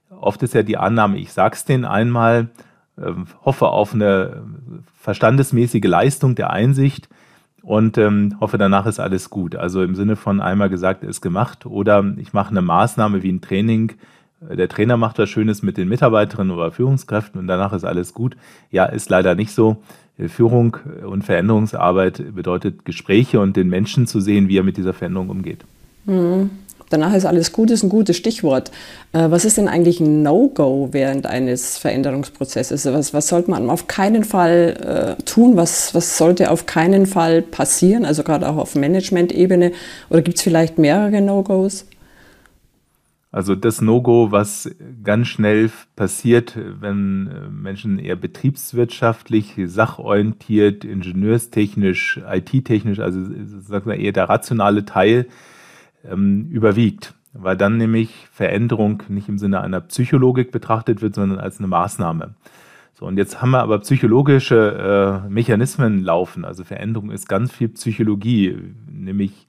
oft 0.09 0.41
ist 0.43 0.53
ja 0.53 0.63
die 0.63 0.77
Annahme, 0.77 1.17
ich 1.17 1.33
sag's 1.33 1.65
denen 1.65 1.85
einmal, 1.85 2.49
äh, 2.97 3.11
hoffe 3.43 3.67
auf 3.67 3.93
eine 3.93 4.43
verstandesmäßige 4.95 5.83
Leistung 5.83 6.35
der 6.35 6.51
Einsicht 6.51 7.09
und 7.61 7.97
ähm, 7.97 8.37
hoffe, 8.39 8.59
danach 8.59 8.85
ist 8.85 8.99
alles 8.99 9.31
gut. 9.31 9.55
Also 9.55 9.81
im 9.83 9.95
Sinne 9.95 10.15
von 10.15 10.39
einmal 10.39 10.69
gesagt, 10.69 11.03
ist 11.03 11.21
gemacht 11.21 11.65
oder 11.65 12.03
ich 12.17 12.33
mache 12.33 12.51
eine 12.51 12.61
Maßnahme 12.61 13.23
wie 13.23 13.31
ein 13.31 13.41
Training, 13.41 13.93
der 14.49 14.67
Trainer 14.69 14.97
macht 14.97 15.19
was 15.19 15.29
Schönes 15.29 15.63
mit 15.63 15.77
den 15.77 15.87
Mitarbeiterinnen 15.89 16.55
oder 16.55 16.71
Führungskräften 16.71 17.39
und 17.39 17.47
danach 17.47 17.73
ist 17.73 17.83
alles 17.83 18.13
gut. 18.13 18.35
Ja, 18.71 18.85
ist 18.85 19.09
leider 19.09 19.35
nicht 19.35 19.51
so. 19.51 19.77
Führung 20.27 20.77
und 21.05 21.23
Veränderungsarbeit 21.23 22.35
bedeutet 22.35 22.85
Gespräche 22.85 23.41
und 23.41 23.57
den 23.57 23.67
Menschen 23.67 24.07
zu 24.07 24.21
sehen, 24.21 24.47
wie 24.47 24.57
er 24.57 24.63
mit 24.63 24.77
dieser 24.77 24.93
Veränderung 24.93 25.29
umgeht. 25.29 25.65
Mhm. 26.05 26.49
Danach 26.89 27.15
ist 27.15 27.25
alles 27.25 27.51
gut, 27.51 27.71
ist 27.71 27.83
ein 27.83 27.89
gutes 27.89 28.15
Stichwort. 28.15 28.69
Äh, 29.11 29.31
was 29.31 29.43
ist 29.43 29.57
denn 29.57 29.67
eigentlich 29.67 29.99
ein 29.99 30.21
No-Go 30.21 30.89
während 30.91 31.25
eines 31.25 31.79
Veränderungsprozesses? 31.79 32.85
Was, 32.85 33.13
was 33.13 33.27
sollte 33.27 33.49
man 33.49 33.69
auf 33.69 33.87
keinen 33.87 34.23
Fall 34.23 35.15
äh, 35.17 35.23
tun? 35.23 35.57
Was, 35.57 35.95
was 35.95 36.17
sollte 36.17 36.51
auf 36.51 36.67
keinen 36.67 37.07
Fall 37.07 37.41
passieren? 37.41 38.05
Also 38.05 38.23
gerade 38.23 38.47
auch 38.47 38.57
auf 38.57 38.75
Management-Ebene? 38.75 39.71
Oder 40.11 40.21
gibt 40.21 40.37
es 40.37 40.43
vielleicht 40.43 40.77
mehrere 40.77 41.21
No-Gos? 41.21 41.85
Also 43.35 43.53
das 43.53 43.81
No-Go, 43.81 44.31
was 44.31 44.73
ganz 45.03 45.27
schnell 45.27 45.69
passiert, 45.97 46.57
wenn 46.79 47.27
äh, 47.27 47.49
Menschen 47.49 47.99
eher 47.99 48.15
betriebswirtschaftlich, 48.15 49.55
sachorientiert, 49.65 50.85
ingenieurstechnisch, 50.85 52.21
IT-technisch, 52.31 52.99
also 52.99 53.19
sagen 53.59 53.89
wir 53.89 53.97
eher 53.97 54.13
der 54.13 54.29
rationale 54.29 54.85
Teil 54.85 55.27
ähm, 56.09 56.47
überwiegt, 56.49 57.13
weil 57.33 57.57
dann 57.57 57.75
nämlich 57.75 58.25
Veränderung 58.31 59.03
nicht 59.09 59.27
im 59.27 59.37
Sinne 59.37 59.59
einer 59.59 59.81
Psychologik 59.81 60.53
betrachtet 60.53 61.01
wird, 61.01 61.15
sondern 61.15 61.39
als 61.39 61.59
eine 61.59 61.67
Maßnahme. 61.67 62.35
So, 62.93 63.05
und 63.05 63.17
jetzt 63.17 63.41
haben 63.41 63.51
wir 63.51 63.59
aber 63.59 63.79
psychologische 63.79 65.23
äh, 65.25 65.29
Mechanismen 65.29 66.01
laufen. 66.01 66.45
Also 66.45 66.63
Veränderung 66.63 67.11
ist 67.11 67.27
ganz 67.27 67.51
viel 67.51 67.67
Psychologie, 67.67 68.57
nämlich 68.89 69.45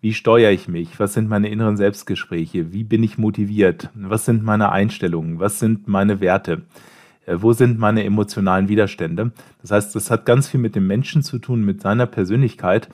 wie 0.00 0.12
steuere 0.12 0.52
ich 0.52 0.68
mich? 0.68 1.00
Was 1.00 1.14
sind 1.14 1.28
meine 1.28 1.48
inneren 1.48 1.76
Selbstgespräche? 1.76 2.72
Wie 2.72 2.84
bin 2.84 3.02
ich 3.02 3.18
motiviert? 3.18 3.90
Was 3.94 4.24
sind 4.24 4.44
meine 4.44 4.70
Einstellungen? 4.70 5.40
Was 5.40 5.58
sind 5.58 5.88
meine 5.88 6.20
Werte? 6.20 6.62
Äh, 7.26 7.36
wo 7.40 7.52
sind 7.52 7.78
meine 7.78 8.04
emotionalen 8.04 8.68
Widerstände? 8.68 9.32
Das 9.62 9.70
heißt, 9.70 9.94
das 9.94 10.10
hat 10.10 10.26
ganz 10.26 10.48
viel 10.48 10.60
mit 10.60 10.74
dem 10.74 10.86
Menschen 10.86 11.22
zu 11.22 11.38
tun, 11.38 11.64
mit 11.64 11.80
seiner 11.80 12.06
Persönlichkeit 12.06 12.88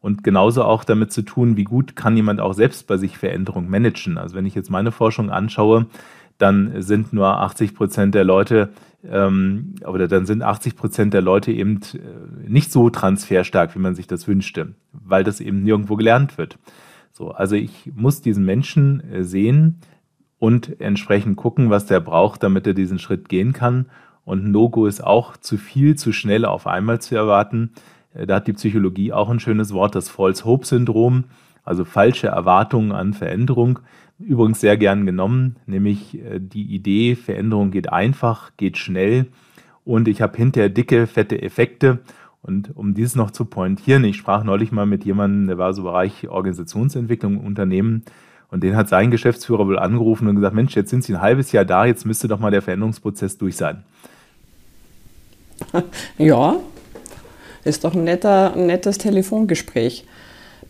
und 0.00 0.24
genauso 0.24 0.64
auch 0.64 0.84
damit 0.84 1.12
zu 1.12 1.22
tun, 1.22 1.56
wie 1.56 1.64
gut 1.64 1.96
kann 1.96 2.16
jemand 2.16 2.40
auch 2.40 2.54
selbst 2.54 2.86
bei 2.86 2.96
sich 2.96 3.18
Veränderung 3.18 3.70
managen. 3.70 4.18
Also 4.18 4.34
wenn 4.36 4.46
ich 4.46 4.54
jetzt 4.54 4.70
meine 4.70 4.92
Forschung 4.92 5.30
anschaue, 5.30 5.86
dann 6.38 6.82
sind 6.82 7.12
nur 7.12 7.40
80 7.40 7.74
Prozent 7.74 8.14
der 8.14 8.24
Leute 8.24 8.70
ähm, 9.08 9.74
oder 9.86 10.08
dann 10.08 10.26
sind 10.26 10.42
80 10.42 10.76
Prozent 10.76 11.14
der 11.14 11.22
Leute 11.22 11.52
eben 11.52 11.80
äh, 11.94 12.48
nicht 12.48 12.70
so 12.70 12.90
transferstark, 12.90 13.74
wie 13.74 13.80
man 13.80 13.94
sich 13.94 14.06
das 14.06 14.28
wünschte, 14.28 14.74
weil 14.92 15.24
das 15.24 15.40
eben 15.40 15.62
nirgendwo 15.62 15.96
gelernt 15.96 16.38
wird. 16.38 16.58
So, 17.12 17.30
also 17.30 17.56
ich 17.56 17.92
muss 17.94 18.22
diesen 18.22 18.44
Menschen 18.44 19.02
äh, 19.12 19.24
sehen 19.24 19.78
und 20.38 20.80
entsprechend 20.80 21.36
gucken, 21.36 21.70
was 21.70 21.86
der 21.86 22.00
braucht, 22.00 22.42
damit 22.42 22.66
er 22.66 22.74
diesen 22.74 22.98
Schritt 22.98 23.28
gehen 23.28 23.52
kann. 23.52 23.86
Und 24.24 24.50
No-Go 24.50 24.86
ist 24.86 25.02
auch 25.02 25.36
zu 25.36 25.58
viel, 25.58 25.96
zu 25.96 26.12
schnell 26.12 26.44
auf 26.44 26.66
einmal 26.66 27.00
zu 27.00 27.16
erwarten. 27.16 27.70
Äh, 28.14 28.26
da 28.26 28.36
hat 28.36 28.46
die 28.46 28.52
Psychologie 28.52 29.12
auch 29.12 29.30
ein 29.30 29.40
schönes 29.40 29.72
Wort, 29.72 29.94
das 29.94 30.08
False 30.08 30.44
Hope 30.44 30.66
Syndrom, 30.66 31.24
also 31.64 31.84
falsche 31.84 32.28
Erwartungen 32.28 32.92
an 32.92 33.14
Veränderung 33.14 33.80
übrigens 34.22 34.60
sehr 34.60 34.76
gern 34.76 35.06
genommen, 35.06 35.56
nämlich 35.66 36.18
äh, 36.18 36.38
die 36.40 36.74
Idee, 36.74 37.14
Veränderung 37.14 37.70
geht 37.70 37.92
einfach, 37.92 38.52
geht 38.56 38.78
schnell 38.78 39.26
und 39.84 40.08
ich 40.08 40.22
habe 40.22 40.36
hinterher 40.36 40.68
dicke, 40.68 41.06
fette 41.06 41.40
Effekte. 41.42 42.00
Und 42.42 42.76
um 42.76 42.94
dies 42.94 43.14
noch 43.14 43.30
zu 43.30 43.44
pointieren, 43.44 44.02
ich 44.04 44.16
sprach 44.16 44.42
neulich 44.42 44.72
mal 44.72 44.86
mit 44.86 45.04
jemandem, 45.04 45.46
der 45.46 45.58
war 45.58 45.74
so 45.74 45.84
Bereich 45.84 46.28
Organisationsentwicklung 46.28 47.34
im 47.34 47.46
Unternehmen 47.46 48.02
und 48.50 48.62
den 48.64 48.76
hat 48.76 48.88
sein 48.88 49.10
Geschäftsführer 49.10 49.66
wohl 49.66 49.78
angerufen 49.78 50.26
und 50.26 50.36
gesagt, 50.36 50.54
Mensch, 50.54 50.74
jetzt 50.74 50.90
sind 50.90 51.04
Sie 51.04 51.14
ein 51.14 51.20
halbes 51.20 51.52
Jahr 51.52 51.64
da, 51.64 51.84
jetzt 51.84 52.04
müsste 52.04 52.26
doch 52.28 52.40
mal 52.40 52.50
der 52.50 52.62
Veränderungsprozess 52.62 53.38
durch 53.38 53.56
sein. 53.56 53.84
Ja, 56.18 56.56
ist 57.64 57.84
doch 57.84 57.94
ein, 57.94 58.04
netter, 58.04 58.54
ein 58.54 58.66
nettes 58.66 58.98
Telefongespräch. 58.98 60.04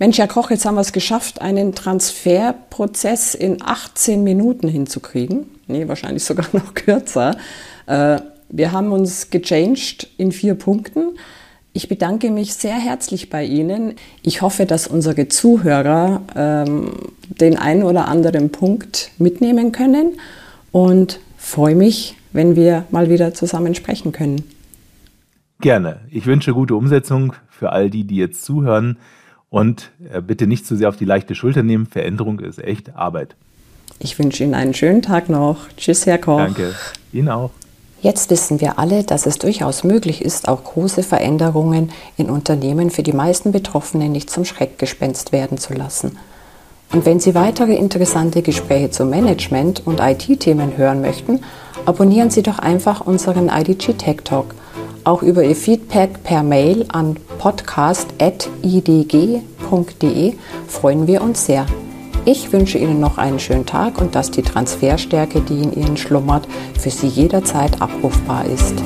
Mensch, 0.02 0.18
Herr 0.18 0.26
Koch, 0.26 0.50
jetzt 0.50 0.66
haben 0.66 0.74
wir 0.74 0.80
es 0.80 0.92
geschafft, 0.92 1.40
einen 1.40 1.76
Transferprozess 1.76 3.36
in 3.36 3.62
18 3.62 4.24
Minuten 4.24 4.66
hinzukriegen. 4.66 5.46
Nee, 5.68 5.86
wahrscheinlich 5.86 6.24
sogar 6.24 6.46
noch 6.52 6.74
kürzer. 6.74 7.36
Äh, 7.86 8.18
wir 8.48 8.72
haben 8.72 8.90
uns 8.90 9.30
gechanged 9.30 10.08
in 10.18 10.32
vier 10.32 10.56
Punkten. 10.56 11.16
Ich 11.72 11.88
bedanke 11.88 12.32
mich 12.32 12.54
sehr 12.54 12.74
herzlich 12.74 13.30
bei 13.30 13.44
Ihnen. 13.44 13.94
Ich 14.22 14.42
hoffe, 14.42 14.66
dass 14.66 14.88
unsere 14.88 15.28
Zuhörer 15.28 16.22
ähm, 16.34 16.94
den 17.28 17.56
einen 17.56 17.84
oder 17.84 18.08
anderen 18.08 18.50
Punkt 18.50 19.12
mitnehmen 19.18 19.70
können 19.70 20.18
und 20.72 21.20
freue 21.38 21.76
mich, 21.76 22.16
wenn 22.32 22.56
wir 22.56 22.86
mal 22.90 23.08
wieder 23.08 23.34
zusammen 23.34 23.76
sprechen 23.76 24.10
können. 24.10 24.42
Gerne. 25.60 26.00
Ich 26.10 26.26
wünsche 26.26 26.54
gute 26.54 26.74
Umsetzung 26.74 27.34
für 27.48 27.70
all 27.70 27.88
die, 27.88 28.02
die 28.02 28.16
jetzt 28.16 28.44
zuhören. 28.44 28.98
Und 29.52 29.90
äh, 30.10 30.22
bitte 30.22 30.46
nicht 30.46 30.66
zu 30.66 30.76
sehr 30.76 30.88
auf 30.88 30.96
die 30.96 31.04
leichte 31.04 31.34
Schulter 31.34 31.62
nehmen. 31.62 31.86
Veränderung 31.86 32.40
ist 32.40 32.58
echt 32.58 32.96
Arbeit. 32.96 33.36
Ich 33.98 34.18
wünsche 34.18 34.42
Ihnen 34.42 34.54
einen 34.54 34.72
schönen 34.72 35.02
Tag 35.02 35.28
noch. 35.28 35.68
Tschüss, 35.76 36.06
Herr 36.06 36.16
Koch. 36.16 36.38
Danke. 36.38 36.74
Ihnen 37.12 37.28
auch. 37.28 37.50
Jetzt 38.00 38.30
wissen 38.30 38.62
wir 38.62 38.78
alle, 38.78 39.04
dass 39.04 39.26
es 39.26 39.36
durchaus 39.36 39.84
möglich 39.84 40.22
ist, 40.24 40.48
auch 40.48 40.64
große 40.64 41.02
Veränderungen 41.02 41.92
in 42.16 42.30
Unternehmen 42.30 42.90
für 42.90 43.02
die 43.02 43.12
meisten 43.12 43.52
Betroffenen 43.52 44.10
nicht 44.10 44.30
zum 44.30 44.46
Schreckgespenst 44.46 45.32
werden 45.32 45.58
zu 45.58 45.74
lassen. 45.74 46.16
Und 46.90 47.04
wenn 47.04 47.20
Sie 47.20 47.34
weitere 47.34 47.74
interessante 47.74 48.40
Gespräche 48.40 48.90
zu 48.90 49.04
Management 49.04 49.86
und 49.86 50.00
IT-Themen 50.00 50.78
hören 50.78 51.02
möchten, 51.02 51.40
abonnieren 51.84 52.30
Sie 52.30 52.42
doch 52.42 52.58
einfach 52.58 53.02
unseren 53.02 53.50
IDG 53.50 53.92
Tech 53.92 54.22
Talk 54.24 54.54
auch 55.04 55.22
über 55.22 55.42
Ihr 55.42 55.56
Feedback 55.56 56.22
per 56.22 56.42
Mail 56.42 56.86
an 56.88 57.16
podcast.idg.de 57.42 60.34
freuen 60.68 61.06
wir 61.08 61.22
uns 61.22 61.46
sehr. 61.46 61.66
Ich 62.24 62.52
wünsche 62.52 62.78
Ihnen 62.78 63.00
noch 63.00 63.18
einen 63.18 63.40
schönen 63.40 63.66
Tag 63.66 64.00
und 64.00 64.14
dass 64.14 64.30
die 64.30 64.42
Transferstärke, 64.42 65.40
die 65.40 65.60
in 65.60 65.72
Ihnen 65.72 65.96
schlummert, 65.96 66.46
für 66.78 66.90
Sie 66.90 67.08
jederzeit 67.08 67.82
abrufbar 67.82 68.44
ist. 68.44 68.76